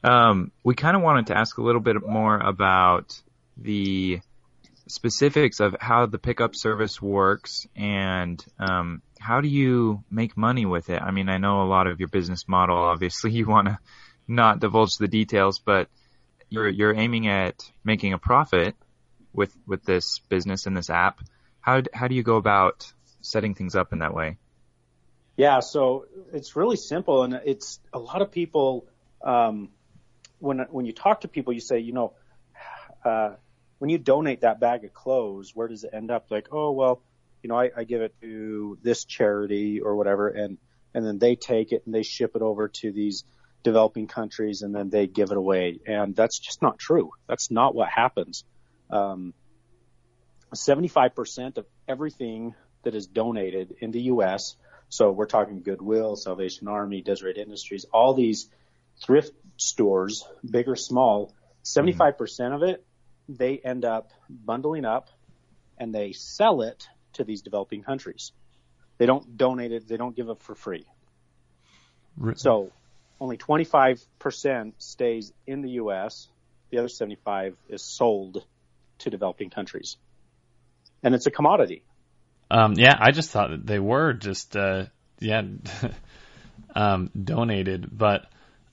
Um, 0.03 0.53
we 0.65 0.75
kind 0.75 0.97
of 0.97 1.03
wanted 1.03 1.29
to 1.29 1.37
ask 1.37 1.59
a 1.59 1.63
little 1.63 1.81
bit 1.81 1.97
more 2.07 2.39
about 2.39 3.21
the 3.57 4.21
specifics 4.87 5.61
of 5.61 5.77
how 5.81 6.07
the 6.07 6.19
pickup 6.19 6.55
service 6.55 7.01
works 7.03 7.67
and 7.77 8.43
um, 8.59 9.03
how 9.19 9.41
do 9.41 9.49
you 9.49 10.03
make 10.11 10.37
money 10.37 10.65
with 10.65 10.89
it? 10.91 11.03
I 11.03 11.11
mean, 11.11 11.29
I 11.29 11.39
know 11.39 11.63
a 11.63 11.69
lot 11.69 11.87
of 11.87 11.99
your 11.99 12.09
business 12.09 12.49
model. 12.49 12.77
Obviously, 12.77 13.31
you 13.33 13.47
want 13.47 13.69
to 13.69 13.79
not 14.27 14.61
divulge 14.61 14.97
the 14.99 15.09
details, 15.09 15.59
but 15.59 15.89
you're 16.51 16.69
you're 16.69 16.95
aiming 16.95 17.29
at 17.29 17.71
making 17.85 18.13
a 18.13 18.19
profit 18.19 18.75
with 19.33 19.55
with 19.67 19.85
this 19.85 20.19
business 20.29 20.67
and 20.67 20.77
this 20.77 20.91
app. 20.91 21.21
How 21.61 21.83
how 21.93 22.09
do 22.09 22.15
you 22.15 22.23
go 22.23 22.37
about 22.37 22.93
setting 23.21 23.55
things 23.55 23.75
up 23.75 23.93
in 23.93 24.01
that 24.01 24.15
way? 24.15 24.39
Yeah, 25.37 25.61
so 25.61 26.07
it's 26.33 26.57
really 26.57 26.77
simple, 26.77 27.23
and 27.23 27.35
it's 27.45 27.79
a 27.93 27.99
lot 27.99 28.23
of 28.23 28.33
people. 28.33 28.87
Um, 29.23 29.71
when 30.39 30.59
when 30.71 30.87
you 30.87 30.93
talk 30.93 31.23
to 31.23 31.29
people, 31.29 31.53
you 31.53 31.61
say, 31.61 31.79
you 31.79 31.93
know, 31.93 32.15
uh, 33.05 33.35
when 33.79 33.91
you 33.91 33.99
donate 33.99 34.41
that 34.41 34.61
bag 34.61 34.85
of 34.85 34.93
clothes, 34.93 35.55
where 35.55 35.69
does 35.69 35.85
it 35.85 35.91
end 35.93 36.11
up? 36.11 36.27
Like, 36.31 36.49
oh 36.53 36.73
well, 36.73 37.03
you 37.43 37.49
know, 37.49 37.57
I, 37.57 37.71
I 37.77 37.85
give 37.85 38.03
it 38.03 38.15
to 38.21 38.79
this 38.83 39.05
charity 39.05 39.81
or 39.81 39.95
whatever, 39.97 40.29
and 40.29 40.59
and 40.95 41.07
then 41.07 41.19
they 41.19 41.37
take 41.37 41.73
it 41.73 41.83
and 41.87 41.95
they 41.95 42.03
ship 42.03 42.35
it 42.35 42.43
over 42.43 42.69
to 42.69 42.91
these 42.91 43.25
developing 43.63 44.07
countries, 44.07 44.63
and 44.63 44.75
then 44.75 44.91
they 44.91 45.07
give 45.07 45.31
it 45.31 45.37
away, 45.37 45.79
and 45.87 46.15
that's 46.15 46.39
just 46.39 46.63
not 46.63 46.79
true. 46.79 47.11
That's 47.27 47.51
not 47.51 47.75
what 47.75 47.89
happens. 47.89 48.45
Um, 48.91 49.35
75% 50.55 51.59
of 51.59 51.67
everything 51.87 52.55
that 52.85 52.95
is 52.95 53.07
donated 53.07 53.75
in 53.81 53.91
the 53.91 54.03
U.S. 54.03 54.57
So 54.89 55.11
we're 55.11 55.27
talking 55.27 55.63
Goodwill, 55.63 56.17
Salvation 56.17 56.69
Army, 56.69 57.03
Deseret 57.03 57.37
Industries, 57.37 57.85
all 57.93 58.15
these 58.15 58.49
thrift 59.05 59.33
stores, 59.57 60.25
big 60.49 60.69
or 60.69 60.77
small, 60.77 61.35
75% 61.65 62.55
of 62.55 62.63
it, 62.63 62.85
they 63.29 63.59
end 63.59 63.85
up 63.85 64.11
bundling 64.31 64.85
up 64.85 65.11
and 65.77 65.95
they 65.95 66.13
sell 66.13 66.63
it 66.63 66.89
to 67.15 67.25
these 67.25 67.43
developing 67.43 67.83
countries. 67.83 68.33
They 68.97 69.07
don't 69.07 69.37
donate 69.37 69.73
it, 69.73 69.87
they 69.87 69.97
don't 69.97 70.17
give 70.17 70.29
it 70.29 70.41
for 70.41 70.55
free. 70.55 70.87
So 72.39 72.73
only 73.21 73.37
25% 73.37 74.73
stays 74.79 75.33
in 75.47 75.63
the 75.63 75.71
U.S. 75.71 76.29
The 76.71 76.79
other 76.79 76.89
75 76.89 77.57
is 77.69 77.83
sold 77.83 78.45
to 78.99 79.11
developing 79.11 79.51
countries. 79.51 79.97
And 81.03 81.15
it's 81.15 81.27
a 81.27 81.31
commodity. 81.31 81.83
Um, 82.51 82.75
yeah, 82.75 82.97
I 82.99 83.11
just 83.11 83.31
thought 83.31 83.51
that 83.51 83.67
they 83.67 83.79
were 83.79 84.13
just, 84.13 84.57
uh, 84.57 84.87
yeah, 85.21 85.43
um, 86.75 87.11
donated, 87.21 87.89
but, 87.91 88.27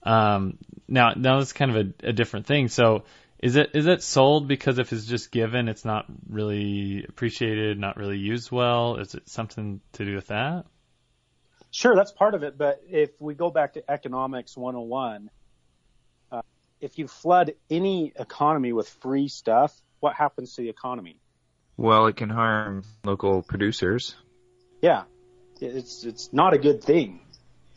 um, 0.04 0.58
now, 0.88 1.14
now 1.16 1.40
it's 1.40 1.54
kind 1.54 1.76
of 1.76 1.78
a, 1.78 2.10
a 2.10 2.14
different 2.14 2.46
thing. 2.46 2.68
So 2.68 3.04
is 3.40 3.56
it, 3.56 3.72
is 3.74 3.86
it 3.86 4.02
sold 4.02 4.48
because 4.48 4.80
if 4.80 4.94
it's 4.94 5.06
just 5.06 5.32
given, 5.32 5.68
it's 5.68 5.84
not 5.84 6.06
really 6.30 7.06
appreciated, 7.08 7.80
not 7.80 7.98
really 7.98 8.18
used 8.18 8.52
well? 8.52 8.98
Is 8.98 9.14
it 9.16 9.28
something 9.30 9.82
to 9.94 10.06
do 10.06 10.16
with 10.16 10.28
that? 10.28 10.66
Sure, 11.76 11.94
that's 11.94 12.14
part 12.14 12.36
of 12.36 12.44
it. 12.44 12.58
But 12.58 12.84
if 12.90 13.10
we 13.20 13.34
go 13.34 13.52
back 13.52 13.74
to 13.74 13.84
economics 13.92 14.56
101, 14.56 15.30
uh, 16.32 16.42
if 16.80 16.98
you 16.98 17.10
flood 17.10 17.52
any 17.70 18.14
economy 18.16 18.72
with 18.72 18.88
free 18.88 19.28
stuff, 19.28 19.76
what 20.00 20.16
happens 20.16 20.56
to 20.56 20.62
the 20.62 20.70
economy? 20.70 21.20
Well, 21.76 22.08
it 22.08 22.16
can 22.16 22.30
harm 22.30 22.86
local 23.04 23.42
producers. 23.42 24.16
Yeah, 24.82 25.04
it's 25.60 26.06
it's 26.06 26.32
not 26.32 26.54
a 26.54 26.58
good 26.58 26.82
thing. 26.82 27.20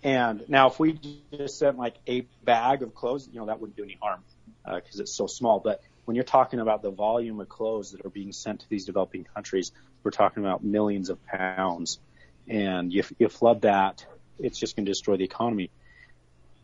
And 0.05 0.45
now, 0.47 0.69
if 0.69 0.79
we 0.79 1.01
just 1.33 1.59
sent 1.59 1.77
like 1.77 1.97
a 2.07 2.21
bag 2.45 2.85
of 2.85 2.95
clothes, 2.95 3.29
you 3.33 3.41
know, 3.41 3.47
that 3.47 3.59
wouldn't 3.61 3.77
do 3.77 3.83
any 3.83 3.99
harm 4.01 4.23
because 4.65 5.01
uh, 5.01 5.03
it's 5.03 5.17
so 5.17 5.27
small. 5.27 5.59
But 5.59 5.83
when 6.05 6.15
you're 6.15 6.23
talking 6.23 6.61
about 6.61 6.83
the 6.83 6.93
volume 6.93 7.41
of 7.41 7.49
clothes 7.49 7.91
that 7.91 8.07
are 8.07 8.11
being 8.11 8.31
sent 8.31 8.61
to 8.61 8.69
these 8.69 8.85
developing 8.85 9.25
countries, 9.25 9.73
we're 10.05 10.13
talking 10.13 10.45
about 10.45 10.63
millions 10.63 11.11
of 11.11 11.19
pounds. 11.27 11.99
And 12.49 12.93
if 12.95 13.13
you 13.19 13.29
flood 13.29 13.63
that, 13.63 14.05
it's 14.39 14.59
just 14.59 14.77
going 14.77 14.87
to 14.87 14.91
destroy 14.91 15.17
the 15.17 15.25
economy. 15.25 15.71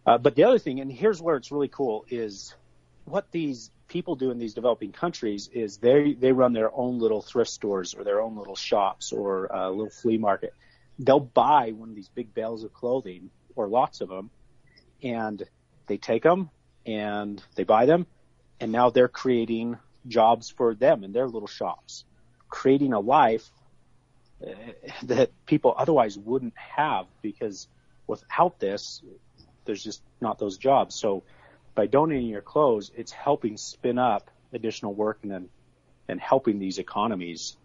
Uh, 0.07 0.19
but 0.19 0.35
the 0.35 0.45
other 0.45 0.59
thing, 0.59 0.81
and 0.81 0.91
here's 0.91 1.21
where 1.21 1.37
it's 1.37 1.51
really 1.51 1.69
cool, 1.69 2.05
is 2.09 2.55
what 3.05 3.31
these 3.31 3.71
people 3.89 4.17
do 4.17 4.31
in 4.31 4.39
these 4.39 4.55
developing 4.55 4.93
countries 4.93 5.49
is 5.53 5.77
they 5.79 6.15
they 6.15 6.33
run 6.33 6.53
their 6.53 6.75
own 6.75 6.99
little 6.99 7.23
thrift 7.23 7.51
stores 7.51 7.95
or 7.95 8.05
their 8.05 8.21
own 8.21 8.37
little 8.37 8.57
shops 8.57 9.13
or 9.13 9.47
a 9.47 9.71
little 9.71 9.91
flea 9.91 10.19
market. 10.19 10.55
They'll 10.99 11.21
buy 11.21 11.73
one 11.73 11.91
of 11.91 11.95
these 11.95 12.09
big 12.09 12.35
bales 12.35 12.65
of 12.65 12.73
clothing 12.73 13.31
or 13.57 13.69
lots 13.69 14.01
of 14.01 14.09
them, 14.09 14.31
and 15.03 15.43
they 15.87 15.97
take 15.97 16.23
them 16.23 16.51
and 16.87 17.43
they 17.57 17.65
buy 17.65 17.87
them, 17.87 18.07
and 18.61 18.73
now 18.73 18.91
they're 18.91 19.09
creating 19.09 19.79
jobs 20.07 20.51
for 20.51 20.75
them 20.75 21.03
in 21.03 21.13
their 21.13 21.27
little 21.27 21.49
shops, 21.49 22.05
creating 22.49 22.93
a 22.93 23.01
life 23.01 23.49
uh, 23.49 23.64
that 25.05 25.31
people 25.47 25.75
otherwise 25.77 26.19
wouldn't 26.19 26.55
have 26.57 27.07
because 27.23 27.69
without 28.07 28.59
this, 28.59 29.03
there's 29.65 29.83
just 29.83 30.03
not 30.21 30.39
those 30.39 30.59
jobs. 30.59 30.95
So 30.95 31.23
by 31.75 31.87
donating 31.87 32.29
your 32.29 32.43
clothes, 32.43 32.91
it's 32.97 33.13
helping 33.13 33.57
spin 33.57 33.99
up 33.99 34.31
additional 34.53 34.95
work 34.95 35.19
and 35.23 35.31
then 35.31 35.49
and 36.09 36.21
helping 36.21 36.59
these 36.59 36.79
economies 36.79 37.57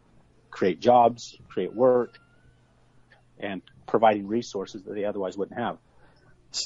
create 0.50 0.80
jobs, 0.80 1.38
create 1.50 1.74
work, 1.74 2.18
and 3.40 3.62
providing 3.86 4.28
resources 4.28 4.84
that 4.84 4.94
they 4.94 5.06
otherwise 5.06 5.38
wouldn't 5.38 5.60
have. 5.60 5.78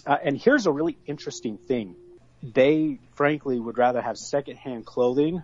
Uh, 0.06 0.18
and 0.24 0.38
here's 0.38 0.66
a 0.66 0.72
really 0.72 0.98
interesting 1.06 1.58
thing. 1.58 1.96
They 2.42 3.00
frankly 3.16 3.60
would 3.60 3.78
rather 3.78 4.02
have 4.02 4.18
secondhand 4.18 4.86
clothing 4.86 5.42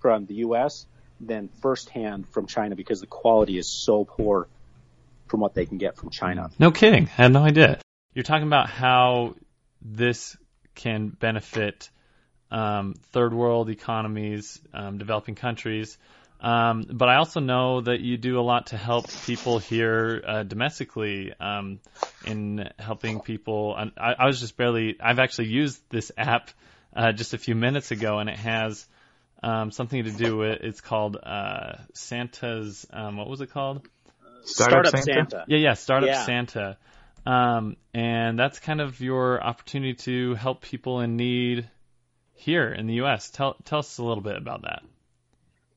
from 0.00 0.26
the 0.26 0.34
U.S. 0.34 0.86
than 1.20 1.48
firsthand 1.60 2.28
from 2.28 2.46
China 2.46 2.76
because 2.76 3.00
the 3.00 3.06
quality 3.06 3.58
is 3.58 3.68
so 3.68 4.04
poor 4.04 4.48
from 5.28 5.40
what 5.40 5.54
they 5.54 5.66
can 5.66 5.78
get 5.78 5.96
from 5.96 6.10
China. 6.10 6.50
No 6.58 6.70
kidding. 6.70 7.04
I 7.18 7.22
had 7.22 7.32
no 7.32 7.42
idea. 7.42 7.78
You're 8.14 8.22
talking 8.22 8.46
about 8.46 8.68
how 8.68 9.34
this 9.82 10.36
can 10.74 11.08
benefit 11.08 11.90
um, 12.50 12.94
third 13.12 13.34
world 13.34 13.70
economies, 13.70 14.60
um, 14.72 14.98
developing 14.98 15.34
countries. 15.34 15.98
Um, 16.40 16.86
but 16.92 17.08
I 17.08 17.16
also 17.16 17.40
know 17.40 17.80
that 17.80 18.00
you 18.00 18.18
do 18.18 18.38
a 18.38 18.42
lot 18.42 18.68
to 18.68 18.76
help 18.76 19.06
people 19.24 19.58
here 19.58 20.22
uh, 20.24 20.42
domestically 20.42 21.32
um, 21.40 21.80
in 22.26 22.68
helping 22.78 23.20
people. 23.20 23.74
I, 23.96 24.14
I 24.18 24.26
was 24.26 24.40
just 24.40 24.56
barely. 24.56 24.96
I've 25.00 25.18
actually 25.18 25.48
used 25.48 25.80
this 25.88 26.12
app 26.16 26.50
uh, 26.94 27.12
just 27.12 27.32
a 27.32 27.38
few 27.38 27.54
minutes 27.54 27.90
ago, 27.90 28.18
and 28.18 28.28
it 28.28 28.38
has 28.38 28.86
um, 29.42 29.70
something 29.70 30.04
to 30.04 30.10
do 30.10 30.36
with. 30.36 30.60
It's 30.62 30.80
called 30.80 31.16
uh, 31.16 31.76
Santa's. 31.94 32.86
Um, 32.92 33.16
what 33.16 33.28
was 33.28 33.40
it 33.40 33.50
called? 33.50 33.86
Startup, 34.44 34.86
Startup 34.86 35.04
Santa? 35.04 35.30
Santa? 35.30 35.44
Yeah, 35.48 35.58
yeah, 35.58 35.74
Startup 35.74 36.08
yeah. 36.08 36.24
Santa. 36.24 36.78
Um, 37.26 37.76
and 37.92 38.38
that's 38.38 38.60
kind 38.60 38.80
of 38.80 39.00
your 39.00 39.42
opportunity 39.42 39.94
to 39.94 40.34
help 40.34 40.62
people 40.62 41.00
in 41.00 41.16
need 41.16 41.68
here 42.34 42.68
in 42.68 42.86
the 42.86 42.94
U.S. 42.94 43.30
Tell 43.30 43.56
tell 43.64 43.80
us 43.80 43.98
a 43.98 44.04
little 44.04 44.22
bit 44.22 44.36
about 44.36 44.62
that. 44.62 44.82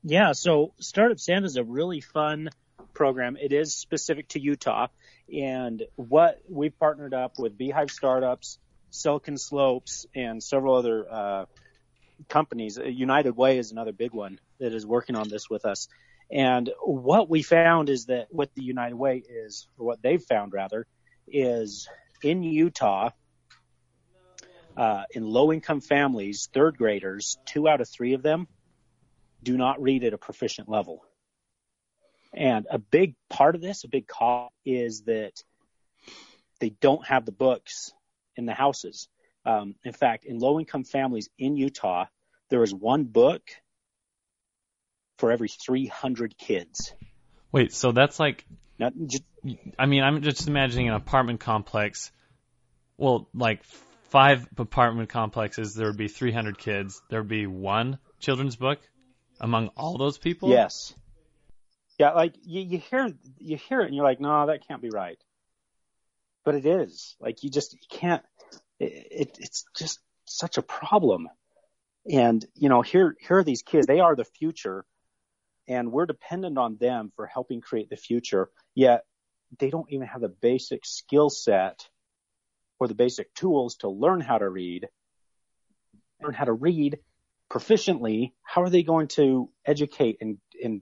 Yeah, 0.04 0.34
so 0.34 0.74
Startup 0.80 1.20
Santa 1.20 1.46
is 1.46 1.58
a 1.58 1.64
really 1.64 2.02
fun 2.02 2.50
program. 2.94 3.36
It 3.36 3.52
is 3.52 3.74
specific 3.74 4.30
to 4.30 4.40
Utah, 4.40 4.88
and 5.34 5.82
what 5.96 6.40
we've 6.48 6.78
partnered 6.78 7.14
up 7.14 7.40
with 7.40 7.58
Beehive 7.58 7.90
Startups, 7.90 8.60
Silicon 8.92 9.38
Slopes, 9.38 10.06
and 10.16 10.44
several 10.44 10.76
other 10.76 11.06
uh, 11.12 11.46
companies. 12.28 12.78
United 12.78 13.36
Way 13.36 13.58
is 13.58 13.72
another 13.72 13.92
big 13.92 14.14
one 14.14 14.40
that 14.60 14.74
is 14.74 14.86
working 14.86 15.16
on 15.16 15.30
this 15.30 15.50
with 15.50 15.66
us. 15.66 15.88
And 16.32 16.70
what 16.82 17.30
we 17.30 17.42
found 17.42 17.90
is 17.90 18.06
that 18.06 18.28
what 18.30 18.54
the 18.54 18.64
United 18.64 18.96
Way 18.96 19.24
is, 19.28 19.68
or 19.78 19.86
what 19.88 20.02
they've 20.02 20.22
found 20.22 20.54
rather, 20.54 20.86
is 21.28 21.88
in 22.22 22.44
Utah, 22.44 23.12
uh, 24.78 25.04
in 25.12 25.26
low 25.26 25.52
income 25.52 25.82
families, 25.82 26.50
third 26.54 26.78
graders, 26.78 27.38
two 27.46 27.68
out 27.68 27.82
of 27.82 27.90
three 27.90 28.14
of 28.14 28.22
them 28.22 28.48
do 29.42 29.58
not 29.58 29.82
read 29.82 30.04
at 30.04 30.14
a 30.14 30.18
proficient 30.18 30.70
level. 30.70 31.04
And 32.34 32.68
a 32.70 32.78
big 32.78 33.16
part 33.30 33.56
of 33.56 33.62
this, 33.62 33.84
a 33.84 33.88
big 33.88 34.08
cause 34.08 34.52
is 34.66 35.04
that 35.04 35.34
they 36.60 36.70
don't 36.70 37.06
have 37.08 37.26
the 37.26 37.32
books 37.32 37.92
in 38.36 38.46
the 38.46 38.54
houses. 38.54 39.08
Um, 39.46 39.76
in 39.84 39.94
fact, 39.94 40.26
in 40.26 40.38
low 40.40 40.60
income 40.60 40.84
families 40.84 41.30
in 41.38 41.56
Utah, 41.56 42.06
there 42.50 42.64
is 42.64 42.74
one 42.74 43.04
book 43.06 43.42
for 45.18 45.32
every 45.32 45.50
300 45.50 46.38
kids. 46.38 46.94
Wait, 47.52 47.74
so 47.74 47.92
that's 47.92 48.20
like, 48.20 48.46
Now, 48.78 48.92
just, 49.06 49.24
I 49.78 49.86
mean, 49.86 50.04
I'm 50.04 50.22
just 50.22 50.48
imagining 50.48 50.90
an 50.90 50.96
apartment 50.96 51.40
complex. 51.40 52.12
Well, 52.98 53.28
like 53.34 53.64
five 54.10 54.48
apartment 54.58 55.10
complexes, 55.10 55.74
there 55.74 55.88
would 55.88 55.98
be 55.98 56.08
300 56.08 56.58
kids. 56.58 57.02
There 57.10 57.22
would 57.22 57.30
be 57.30 57.48
one 57.48 58.00
children's 58.20 58.56
book 58.56 58.80
among 59.40 59.70
all 59.70 59.98
those 59.98 60.18
people. 60.18 60.50
yes. 60.50 60.94
Yeah, 61.98 62.12
like 62.12 62.36
you, 62.44 62.62
you 62.62 62.78
hear 62.78 63.14
you 63.40 63.58
hear 63.58 63.82
it 63.82 63.88
and 63.88 63.96
you're 63.96 64.06
like, 64.06 64.22
no, 64.22 64.48
that 64.48 64.66
can't 64.66 64.82
be 64.82 64.90
right. 64.90 65.22
But 66.46 66.56
it 66.56 66.66
is. 66.66 67.18
Like 67.20 67.44
you 67.44 67.50
just 67.50 67.74
you 67.74 67.80
can't. 67.90 68.24
It, 68.80 69.08
it, 69.12 69.38
it's 69.40 69.66
just 69.78 70.00
such 70.26 70.58
a 70.58 70.62
problem. 70.62 71.28
And 72.10 72.46
you 72.56 72.70
know, 72.70 72.82
here 72.82 73.16
here 73.20 73.38
are 73.38 73.44
these 73.44 73.62
kids. 73.62 73.88
They 73.88 74.00
are 74.00 74.16
the 74.16 74.26
future, 74.26 74.86
and 75.68 75.92
we're 75.92 76.06
dependent 76.06 76.58
on 76.58 76.78
them 76.78 77.12
for 77.16 77.28
helping 77.28 77.62
create 77.62 77.90
the 77.90 77.98
future. 77.98 78.50
Yet 78.74 79.04
they 79.58 79.70
don't 79.70 79.92
even 79.92 80.08
have 80.08 80.22
the 80.22 80.30
basic 80.30 80.86
skill 80.86 81.30
set 81.30 81.88
or 82.80 82.88
the 82.88 82.96
basic 82.96 83.34
tools 83.34 83.76
to 83.78 83.90
learn 83.90 84.22
how 84.22 84.38
to 84.38 84.50
read. 84.50 84.88
Learn 86.22 86.34
how 86.34 86.46
to 86.46 86.54
read 86.54 87.00
proficiently. 87.50 88.34
How 88.44 88.64
are 88.64 88.70
they 88.70 88.84
going 88.84 89.08
to 89.10 89.50
educate 89.66 90.18
and 90.22 90.38
and 90.64 90.82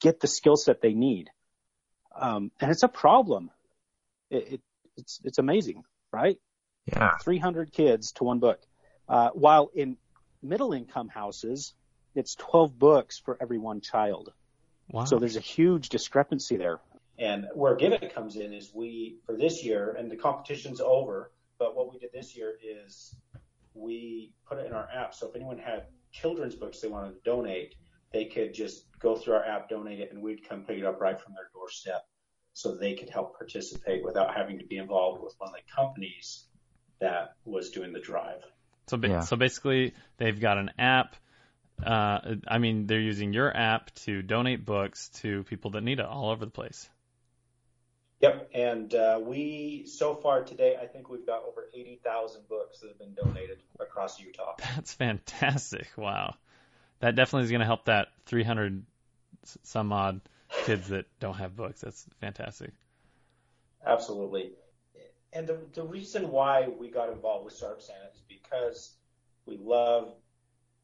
get 0.00 0.20
the 0.20 0.26
skill 0.26 0.56
set 0.56 0.82
they 0.82 0.94
need? 0.94 1.30
Um, 2.18 2.50
and 2.60 2.70
it's 2.70 2.82
a 2.82 2.88
problem. 2.88 3.50
It, 4.30 4.52
it, 4.52 4.60
it's 4.96 5.20
it's 5.24 5.38
amazing, 5.38 5.82
right? 6.12 6.36
Yeah. 6.86 7.16
300 7.22 7.72
kids 7.72 8.12
to 8.12 8.24
one 8.24 8.38
book. 8.38 8.60
Uh, 9.08 9.30
while 9.30 9.70
in 9.74 9.96
middle 10.42 10.72
income 10.72 11.08
houses, 11.08 11.74
it's 12.14 12.34
12 12.36 12.78
books 12.78 13.18
for 13.18 13.36
every 13.40 13.58
one 13.58 13.80
child. 13.80 14.32
Wow. 14.90 15.04
So 15.04 15.18
there's 15.18 15.36
a 15.36 15.40
huge 15.40 15.88
discrepancy 15.88 16.56
there. 16.56 16.80
And 17.18 17.46
where 17.54 17.74
Give 17.76 17.92
It 17.92 18.14
comes 18.14 18.36
in 18.36 18.52
is 18.52 18.72
we, 18.74 19.18
for 19.24 19.36
this 19.36 19.64
year, 19.64 19.96
and 19.98 20.10
the 20.10 20.16
competition's 20.16 20.80
over, 20.80 21.32
but 21.58 21.74
what 21.74 21.90
we 21.90 21.98
did 21.98 22.10
this 22.12 22.36
year 22.36 22.54
is 22.62 23.14
we 23.74 24.32
put 24.46 24.58
it 24.58 24.66
in 24.66 24.72
our 24.72 24.88
app. 24.94 25.14
So 25.14 25.28
if 25.28 25.34
anyone 25.34 25.58
had 25.58 25.84
children's 26.12 26.54
books 26.54 26.80
they 26.80 26.88
wanted 26.88 27.14
to 27.14 27.20
donate, 27.24 27.74
they 28.12 28.26
could 28.26 28.54
just 28.54 28.86
go 28.98 29.16
through 29.16 29.34
our 29.34 29.44
app, 29.44 29.68
donate 29.68 30.00
it, 30.00 30.12
and 30.12 30.22
we'd 30.22 30.46
come 30.48 30.62
pick 30.62 30.78
it 30.78 30.84
up 30.84 31.00
right 31.00 31.20
from 31.20 31.32
their 31.34 31.50
doorstep 31.52 32.06
so 32.52 32.74
they 32.74 32.94
could 32.94 33.10
help 33.10 33.36
participate 33.36 34.04
without 34.04 34.34
having 34.34 34.58
to 34.58 34.64
be 34.66 34.78
involved 34.78 35.22
with 35.22 35.34
one 35.38 35.50
of 35.50 35.54
the 35.54 35.72
companies 35.74 36.44
that 37.00 37.36
was 37.44 37.70
doing 37.70 37.92
the 37.92 38.00
drive. 38.00 38.42
So, 38.88 38.96
ba- 38.96 39.08
Yeah. 39.08 39.20
so 39.20 39.36
basically, 39.36 39.94
they've 40.16 40.38
got 40.38 40.58
an 40.58 40.72
app. 40.78 41.16
Uh, 41.84 42.36
I 42.48 42.58
mean, 42.58 42.86
they're 42.86 43.00
using 43.00 43.32
your 43.32 43.54
app 43.54 43.94
to 43.96 44.22
donate 44.22 44.64
books 44.64 45.10
to 45.20 45.44
people 45.44 45.72
that 45.72 45.82
need 45.82 45.98
it 45.98 46.06
all 46.06 46.30
over 46.30 46.44
the 46.44 46.50
place. 46.50 46.88
Yep, 48.20 48.50
and 48.54 48.94
uh, 48.94 49.20
we 49.22 49.84
so 49.86 50.14
far 50.14 50.42
today, 50.42 50.76
I 50.80 50.86
think 50.86 51.10
we've 51.10 51.26
got 51.26 51.42
over 51.44 51.68
eighty 51.74 52.00
thousand 52.02 52.48
books 52.48 52.80
that 52.80 52.88
have 52.88 52.98
been 52.98 53.12
donated 53.12 53.58
across 53.78 54.18
Utah. 54.18 54.54
That's 54.74 54.94
fantastic. 54.94 55.86
Wow. 55.98 56.36
That 57.00 57.14
definitely 57.14 57.44
is 57.44 57.50
going 57.50 57.60
to 57.60 57.66
help 57.66 57.84
that 57.86 58.08
three 58.24 58.42
hundred 58.42 58.84
some 59.64 59.92
odd 59.92 60.22
kids 60.64 60.88
that 60.88 61.04
don't 61.20 61.34
have 61.34 61.54
books. 61.56 61.82
That's 61.82 62.06
fantastic. 62.20 62.72
Absolutely. 63.84 64.52
And 65.32 65.46
the 65.46 65.58
the 65.74 65.82
reason 65.82 66.30
why 66.30 66.68
we 66.68 66.90
got 66.90 67.10
involved 67.10 67.44
with 67.44 67.54
Startup 67.54 67.82
Santa 67.82 68.06
is 68.14 68.22
because 68.28 68.96
we 69.44 69.58
love 69.58 70.14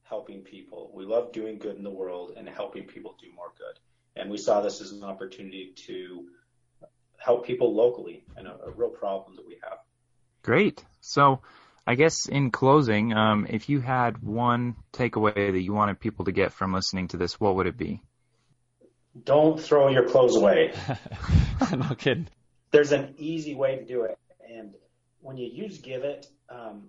helping 0.04 0.42
people. 0.42 0.90
We 0.94 1.04
love 1.04 1.32
doing 1.32 1.58
good 1.58 1.76
in 1.76 1.82
the 1.82 1.90
world 1.90 2.34
and 2.36 2.48
helping 2.48 2.84
people 2.84 3.16
do 3.20 3.28
more 3.34 3.52
good. 3.56 3.78
And 4.14 4.30
we 4.30 4.36
saw 4.36 4.60
this 4.60 4.80
as 4.80 4.92
an 4.92 5.04
opportunity 5.04 5.72
to 5.86 6.26
help 7.16 7.46
people 7.46 7.74
locally 7.74 8.24
and 8.36 8.46
a, 8.46 8.58
a 8.66 8.70
real 8.70 8.90
problem 8.90 9.36
that 9.36 9.46
we 9.46 9.58
have. 9.62 9.78
Great. 10.42 10.84
So, 11.00 11.40
I 11.86 11.94
guess 11.94 12.26
in 12.26 12.50
closing, 12.50 13.12
um, 13.12 13.46
if 13.48 13.68
you 13.68 13.80
had 13.80 14.22
one 14.22 14.76
takeaway 14.92 15.52
that 15.52 15.60
you 15.60 15.72
wanted 15.72 15.98
people 15.98 16.26
to 16.26 16.32
get 16.32 16.52
from 16.52 16.72
listening 16.72 17.08
to 17.08 17.16
this, 17.16 17.40
what 17.40 17.56
would 17.56 17.66
it 17.66 17.76
be? 17.76 18.02
Don't 19.24 19.60
throw 19.60 19.88
your 19.88 20.08
clothes 20.08 20.36
away. 20.36 20.72
no 21.72 21.94
kidding. 21.96 22.28
there's 22.70 22.92
an 22.92 23.14
easy 23.18 23.54
way 23.54 23.76
to 23.76 23.84
do 23.84 24.02
it. 24.02 24.18
When 25.22 25.36
you 25.36 25.46
use 25.46 25.78
Give 25.78 26.02
It, 26.02 26.26
um, 26.48 26.88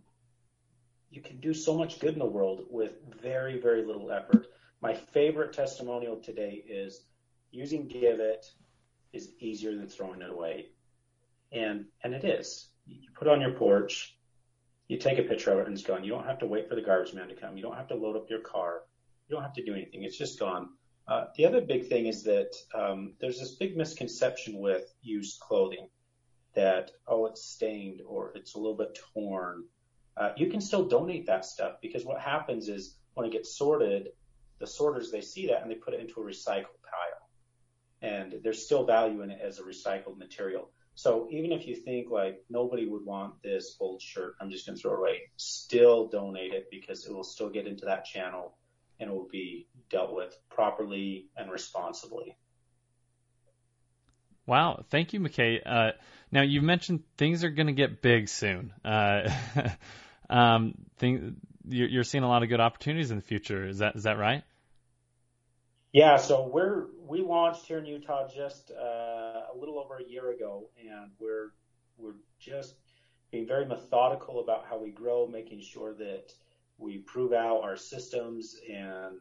you 1.12 1.22
can 1.22 1.39
do 1.39 1.54
so 1.54 1.78
much 1.78 2.00
good 2.00 2.13
in 2.13 2.19
the 2.19 2.26
world 2.26 2.65
with 2.69 2.93
very, 3.22 3.62
very 3.62 3.86
little 3.86 4.12
effort. 4.12 4.48
My 4.82 4.96
favorite 4.96 5.54
testimonial 5.54 6.17
today 6.17 6.63
is 6.67 7.06
using 7.52 7.88
Give 7.88 8.19
It 8.19 8.46
is 9.13 9.30
easier 9.39 9.76
than 9.76 9.88
throwing 9.88 10.24
it 10.24 10.32
away. 10.32 10.69
And, 11.52 11.86
and 12.04 12.15
it 12.15 12.26
is. 12.26 12.69
You 12.88 13.08
put 13.15 13.28
it 13.28 13.32
on 13.32 13.39
your 13.39 13.54
porch, 13.54 14.17
you 14.88 14.98
take 14.98 15.19
a 15.19 15.24
picture 15.24 15.52
of 15.52 15.60
it 15.60 15.67
and 15.67 15.78
it's 15.78 15.86
gone. 15.86 16.04
You 16.04 16.12
don't 16.12 16.26
have 16.26 16.39
to 16.39 16.48
wait 16.48 16.67
for 16.67 16.74
the 16.74 16.82
garbage 16.82 17.13
man 17.13 17.28
to 17.28 17.36
come. 17.36 17.56
You 17.56 17.62
don't 17.62 17.78
have 17.78 17.88
to 17.89 17.96
load 17.96 18.15
up 18.15 18.32
your 18.32 18.41
car. 18.41 18.82
You 19.28 19.36
don't 19.36 19.43
have 19.43 19.54
to 19.54 19.63
do 19.63 19.74
anything. 19.74 20.04
It's 20.04 20.17
just 20.17 20.39
gone. 20.39 20.69
Uh, 21.08 21.26
the 21.38 21.46
other 21.46 21.62
big 21.62 21.88
thing 21.88 22.08
is 22.08 22.24
that 22.24 22.52
um, 22.74 23.13
there's 23.22 23.39
this 23.39 23.56
big 23.56 23.78
misconception 23.78 24.60
with 24.60 24.91
used 25.04 25.39
clothing 25.39 25.88
that 26.56 26.92
oh 27.08 27.26
it's 27.26 27.44
stained 27.44 28.02
or 28.06 28.32
it's 28.36 28.56
a 28.56 28.58
little 28.58 28.78
bit 28.78 29.00
torn. 29.13 29.63
Uh, 30.16 30.32
you 30.38 30.48
can 30.48 30.62
still 30.62 30.88
donate 30.88 31.26
that 31.26 31.46
stuff 31.46 31.78
because 31.82 32.06
what 32.06 32.22
happens 32.22 32.70
is 32.70 32.98
when 33.16 33.26
it 33.26 33.32
gets 33.32 33.58
sorted, 33.58 34.10
the 34.60 34.68
sorters 34.68 35.12
they 35.12 35.22
see 35.22 35.48
that 35.48 35.62
and 35.62 35.72
they 35.72 35.76
put 35.76 35.94
it 35.94 36.00
into 36.00 36.22
a 36.22 36.24
recycle 36.24 36.78
pile, 36.84 37.30
and 38.02 38.36
there's 38.44 38.63
still 38.63 38.86
value 38.86 39.22
in 39.22 39.32
it 39.32 39.39
as 39.42 39.60
a 39.60 39.63
recycled 39.63 40.18
material. 40.18 40.70
So 40.96 41.28
even 41.32 41.52
if 41.52 41.68
you 41.68 41.76
think 41.76 42.12
like 42.12 42.44
nobody 42.50 42.86
would 42.86 43.04
want 43.04 43.42
this 43.42 43.76
old 43.80 44.02
shirt, 44.02 44.36
I'm 44.39 44.52
just 44.52 44.66
going 44.66 44.76
to 44.76 44.82
throw 44.82 44.94
it 44.94 45.00
away, 45.00 45.22
still 45.38 46.08
donate 46.08 46.54
it 46.54 46.68
because 46.70 47.06
it 47.08 47.13
will 47.13 47.24
still 47.24 47.50
get 47.50 47.66
into 47.66 47.86
that 47.86 48.06
channel 48.06 48.58
and 49.00 49.10
it 49.10 49.13
will 49.13 49.28
be 49.28 49.68
dealt 49.89 50.13
with 50.13 50.38
properly 50.50 51.30
and 51.36 51.52
responsibly. 51.52 52.38
Wow. 54.46 54.84
Thank 54.89 55.13
you, 55.13 55.20
McKay. 55.20 55.62
Uh, 55.66 55.92
now, 56.34 56.41
you 56.41 56.63
mentioned 56.63 57.04
things 57.15 57.43
are 57.43 57.52
going 57.52 57.67
to 57.67 57.74
get 57.74 58.02
big 58.02 58.28
soon. 58.28 58.74
Uh, 58.84 59.30
um, 60.32 60.74
thing, 60.98 61.36
you're, 61.69 61.88
you're 61.88 62.04
seeing 62.04 62.24
a 62.24 62.28
lot 62.28 62.41
of 62.41 62.50
good 62.50 62.60
opportunities 62.60 63.12
in 63.12 63.17
the 63.17 63.24
future. 63.24 63.67
Is 63.67 63.78
that 63.78 63.96
is 63.96 64.04
that 64.04 64.17
right? 64.17 64.43
Yeah, 65.91 66.17
so 66.17 66.48
we're 66.52 66.88
we 67.08 67.22
launched 67.22 67.67
here 67.67 67.78
in 67.78 67.86
Utah 67.86 68.28
just 68.28 68.72
uh, 68.72 69.54
a 69.54 69.56
little 69.56 69.78
over 69.78 69.98
a 69.98 70.04
year 70.04 70.32
ago, 70.32 70.69
and 70.82 71.12
we're 71.19 71.52
we're 72.00 72.15
just 72.39 72.74
being 73.30 73.46
very 73.46 73.67
methodical 73.67 74.39
about 74.39 74.65
how 74.67 74.80
we 74.80 74.89
grow, 74.89 75.28
making 75.28 75.62
sure 75.62 75.93
that 75.93 76.34
we 76.80 76.98
prove 76.98 77.32
out 77.32 77.62
our 77.62 77.78
systems, 77.78 78.60
and 78.67 79.19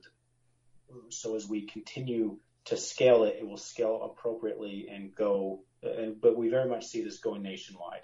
so 1.11 1.37
as 1.37 1.47
we 1.47 1.67
continue 1.67 2.39
to 2.65 2.77
scale 2.79 3.25
it, 3.25 3.37
it 3.39 3.47
will 3.47 3.59
scale 3.59 4.11
appropriately 4.11 4.89
and 4.91 5.15
go. 5.15 5.61
And, 5.83 6.21
but 6.21 6.37
we 6.37 6.49
very 6.49 6.69
much 6.69 6.87
see 6.87 7.03
this 7.03 7.19
going 7.19 7.43
nationwide. 7.43 8.03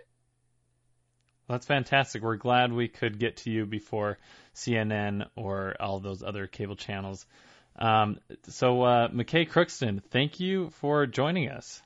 Well, 1.48 1.56
That's 1.56 1.66
fantastic. 1.66 2.22
We're 2.22 2.36
glad 2.36 2.72
we 2.72 2.88
could 2.88 3.18
get 3.18 3.38
to 3.38 3.50
you 3.50 3.66
before 3.66 4.18
CNN 4.54 5.28
or 5.36 5.76
all 5.80 6.00
those 6.00 6.22
other 6.22 6.46
cable 6.46 6.76
channels. 6.76 7.26
Um, 7.76 8.18
so, 8.48 8.82
uh, 8.82 9.08
McKay 9.08 9.48
Crookston, 9.48 10.02
thank 10.10 10.40
you 10.40 10.70
for 10.70 11.06
joining 11.06 11.48
us. 11.48 11.80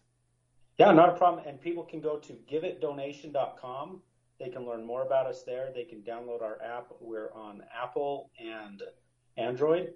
Yeah, 0.79 0.91
not 0.93 1.11
a 1.11 1.13
problem. 1.13 1.45
And 1.47 1.61
people 1.61 1.85
can 1.85 2.01
go 2.01 2.17
to 2.17 2.33
giveitdonation.com. 2.51 4.01
They 4.41 4.49
can 4.49 4.67
learn 4.67 4.85
more 4.85 5.03
about 5.03 5.27
us 5.27 5.45
there. 5.45 5.71
They 5.75 5.85
can 5.85 6.01
download 6.01 6.43
our 6.43 6.61
app. 6.63 6.89
We're 7.01 7.33
on 7.33 7.63
Apple 7.73 8.31
and 8.41 8.83
Android. 9.37 9.93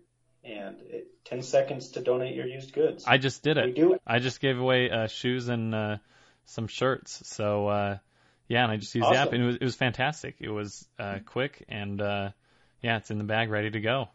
And 0.46 0.76
it, 0.90 1.24
10 1.24 1.42
seconds 1.42 1.88
to 1.90 2.00
donate 2.00 2.36
your 2.36 2.46
used 2.46 2.72
goods. 2.72 3.04
I 3.06 3.18
just 3.18 3.42
did 3.42 3.56
it. 3.56 3.66
we 3.66 3.72
do 3.72 3.94
it. 3.94 4.02
I 4.06 4.20
just 4.20 4.40
gave 4.40 4.58
away 4.58 4.90
uh, 4.90 5.08
shoes 5.08 5.48
and 5.48 5.74
uh, 5.74 5.96
some 6.44 6.68
shirts. 6.68 7.20
So, 7.24 7.66
uh, 7.66 7.98
yeah, 8.48 8.62
and 8.62 8.70
I 8.70 8.76
just 8.76 8.94
used 8.94 9.10
the 9.10 9.16
app, 9.16 9.32
and 9.32 9.42
it 9.42 9.46
was, 9.46 9.56
it 9.56 9.64
was 9.64 9.74
fantastic. 9.74 10.36
It 10.38 10.50
was 10.50 10.86
uh, 11.00 11.18
quick, 11.26 11.64
and 11.68 12.00
uh, 12.00 12.30
yeah, 12.80 12.98
it's 12.98 13.10
in 13.10 13.18
the 13.18 13.24
bag, 13.24 13.50
ready 13.50 13.70
to 13.70 13.80
go. 13.80 14.08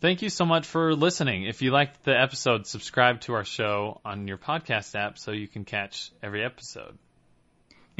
Thank 0.00 0.22
you 0.22 0.30
so 0.30 0.46
much 0.46 0.66
for 0.66 0.94
listening. 0.94 1.44
If 1.44 1.60
you 1.60 1.72
liked 1.72 2.04
the 2.04 2.18
episode, 2.18 2.66
subscribe 2.66 3.20
to 3.22 3.34
our 3.34 3.44
show 3.44 4.00
on 4.04 4.28
your 4.28 4.38
podcast 4.38 4.94
app 4.94 5.18
so 5.18 5.32
you 5.32 5.48
can 5.48 5.64
catch 5.64 6.10
every 6.22 6.44
episode. 6.44 6.96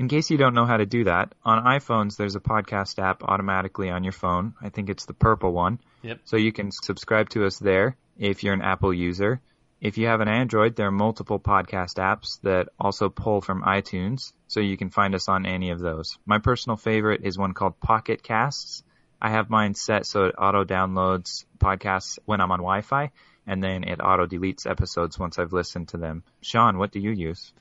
In 0.01 0.09
case 0.09 0.31
you 0.31 0.39
don't 0.39 0.55
know 0.55 0.65
how 0.65 0.79
to 0.79 0.87
do 0.87 1.05
that, 1.05 1.35
on 1.45 1.63
iPhones 1.63 2.17
there's 2.17 2.35
a 2.35 2.41
podcast 2.41 2.99
app 2.99 3.23
automatically 3.23 3.91
on 3.91 4.03
your 4.03 4.15
phone. 4.15 4.55
I 4.59 4.71
think 4.71 4.89
it's 4.89 5.05
the 5.05 5.13
purple 5.13 5.53
one. 5.53 5.79
Yep. 6.01 6.21
So 6.25 6.39
you 6.39 6.53
can 6.53 6.71
subscribe 6.73 7.29
to 7.31 7.45
us 7.45 7.59
there 7.59 7.99
if 8.17 8.43
you're 8.43 8.55
an 8.55 8.63
Apple 8.63 8.95
user. 8.95 9.43
If 9.79 9.99
you 9.99 10.07
have 10.07 10.23
an 10.23 10.29
Android, 10.29 10.75
there 10.75 10.87
are 10.87 10.91
multiple 10.91 11.39
podcast 11.39 11.97
apps 11.97 12.41
that 12.45 12.71
also 12.79 13.11
pull 13.11 13.43
from 13.43 13.61
iTunes, 13.61 14.33
so 14.49 14.61
you 14.61 14.79
can 14.79 14.89
find 14.89 15.15
us 15.15 15.29
on 15.29 15.45
any 15.45 15.69
of 15.69 15.81
those. 15.81 16.17
My 16.25 16.39
personal 16.39 16.79
favorite 16.79 17.21
is 17.23 17.37
one 17.37 17.53
called 17.53 17.79
Pocket 17.79 18.23
Casts. 18.23 18.83
I 19.21 19.29
have 19.29 19.51
mine 19.51 19.75
set 19.75 20.07
so 20.07 20.25
it 20.25 20.35
auto 20.39 20.65
downloads 20.65 21.45
podcasts 21.59 22.19
when 22.25 22.41
I'm 22.41 22.53
on 22.53 22.61
Wi-Fi, 22.61 23.11
and 23.47 23.63
then 23.63 23.85
it 23.85 24.01
auto 24.01 24.27
deletes 24.27 24.67
episodes 24.67 25.19
once 25.19 25.39
I've 25.39 25.53
listened 25.53 25.89
to 25.89 25.99
them. 25.99 26.23
Sean, 26.41 26.79
what 26.79 26.91
do 26.91 27.01
you 27.01 27.11
use? 27.11 27.53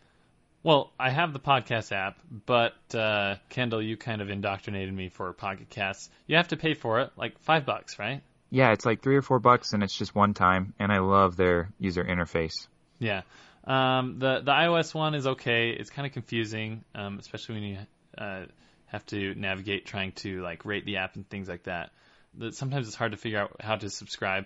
Well, 0.62 0.92
I 1.00 1.10
have 1.10 1.32
the 1.32 1.40
podcast 1.40 1.94
app, 1.94 2.20
but 2.46 2.74
uh, 2.94 3.36
Kendall, 3.50 3.82
you 3.82 3.96
kind 3.96 4.22
of 4.22 4.30
indoctrinated 4.30 4.94
me 4.94 5.08
for 5.08 5.32
Pocket 5.32 5.70
Casts. 5.70 6.10
You 6.28 6.36
have 6.36 6.50
to 6.50 6.58
pay 6.58 6.74
for 6.74 7.00
it, 7.00 7.12
like 7.16 7.40
five 7.40 7.66
bucks, 7.66 7.98
right? 7.98 8.22
Yeah, 8.50 8.72
it's 8.74 8.86
like 8.86 9.02
three 9.02 9.16
or 9.16 9.22
four 9.22 9.40
bucks, 9.40 9.72
and 9.74 9.84
it's 9.84 9.98
just 9.98 10.14
one 10.14 10.34
time, 10.34 10.74
and 10.78 10.92
I 10.92 11.00
love 11.00 11.38
their 11.38 11.70
user 11.80 12.04
interface. 12.04 12.68
Yeah. 13.00 13.22
Um, 13.64 14.20
the 14.20 14.42
the 14.42 14.52
iOS 14.52 14.94
one 14.94 15.16
is 15.16 15.28
okay. 15.28 15.70
It's 15.70 15.90
kind 15.90 16.06
of 16.06 16.12
confusing, 16.12 16.84
um, 16.96 17.20
especially 17.20 17.56
when 17.56 17.64
you 17.64 17.78
uh, 18.18 18.46
have 18.88 19.06
to 19.08 19.36
navigate 19.36 19.86
trying 19.86 20.12
to 20.14 20.42
like 20.42 20.66
rate 20.66 20.86
the 20.86 20.98
app 20.98 21.16
and 21.16 21.30
things 21.30 21.48
like 21.48 21.64
that. 21.64 21.92
That 22.38 22.56
sometimes 22.56 22.88
it's 22.88 22.96
hard 22.96 23.12
to 23.12 23.18
figure 23.18 23.40
out 23.40 23.56
how 23.60 23.76
to 23.76 23.90
subscribe. 23.90 24.46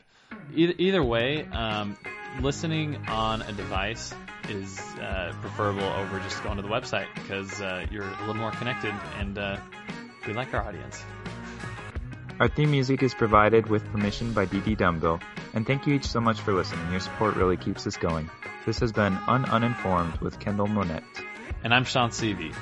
Either, 0.56 0.74
either 0.78 1.04
way, 1.04 1.46
um, 1.46 1.98
listening 2.42 2.96
on 3.08 3.42
a 3.42 3.52
device 3.52 4.14
is 4.50 4.80
uh, 4.80 5.34
preferable 5.42 5.84
over 5.84 6.20
just 6.20 6.42
going 6.44 6.56
to 6.58 6.62
the 6.62 6.70
website 6.70 7.08
because 7.16 7.62
uh, 7.62 7.86
you're 7.92 8.08
a 8.08 8.20
little 8.22 8.36
more 8.36 8.52
connected, 8.52 8.94
and 9.20 9.38
uh, 9.38 9.58
we 10.26 10.34
like 10.34 10.54
our 10.54 10.64
audience. 10.64 11.04
Our 12.40 12.48
theme 12.48 12.72
music 12.72 13.04
is 13.04 13.14
provided 13.14 13.68
with 13.68 13.86
permission 13.92 14.34
by 14.34 14.46
DD 14.46 14.78
Dumbo, 14.78 15.22
and 15.54 15.68
thank 15.68 15.86
you 15.86 15.94
each 15.94 16.08
so 16.08 16.20
much 16.20 16.40
for 16.42 16.54
listening. 16.54 16.90
Your 16.92 17.00
support 17.00 17.36
really 17.36 17.58
keeps 17.58 17.86
us 17.86 17.98
going. 17.98 18.30
This 18.66 18.80
has 18.80 18.92
been 18.92 19.14
Un 19.28 19.46
Uninformed 19.46 20.18
with 20.18 20.40
Kendall 20.40 20.68
Monette. 20.68 21.04
And 21.64 21.74
I'm 21.74 21.86
Sean 21.86 22.10
Seavey. 22.10 22.54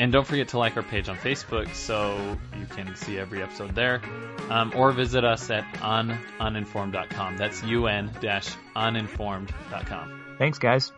And 0.00 0.10
don't 0.10 0.26
forget 0.26 0.48
to 0.48 0.58
like 0.58 0.76
our 0.78 0.82
page 0.82 1.10
on 1.10 1.18
Facebook 1.18 1.74
so 1.74 2.38
you 2.58 2.64
can 2.64 2.96
see 2.96 3.18
every 3.18 3.42
episode 3.42 3.74
there. 3.74 4.00
Um, 4.48 4.72
or 4.74 4.92
visit 4.92 5.26
us 5.26 5.50
at 5.50 5.70
ununinformed.com. 5.74 7.36
That's 7.36 7.62
un-uninformed.com. 7.62 10.22
Thanks, 10.38 10.58
guys. 10.58 10.90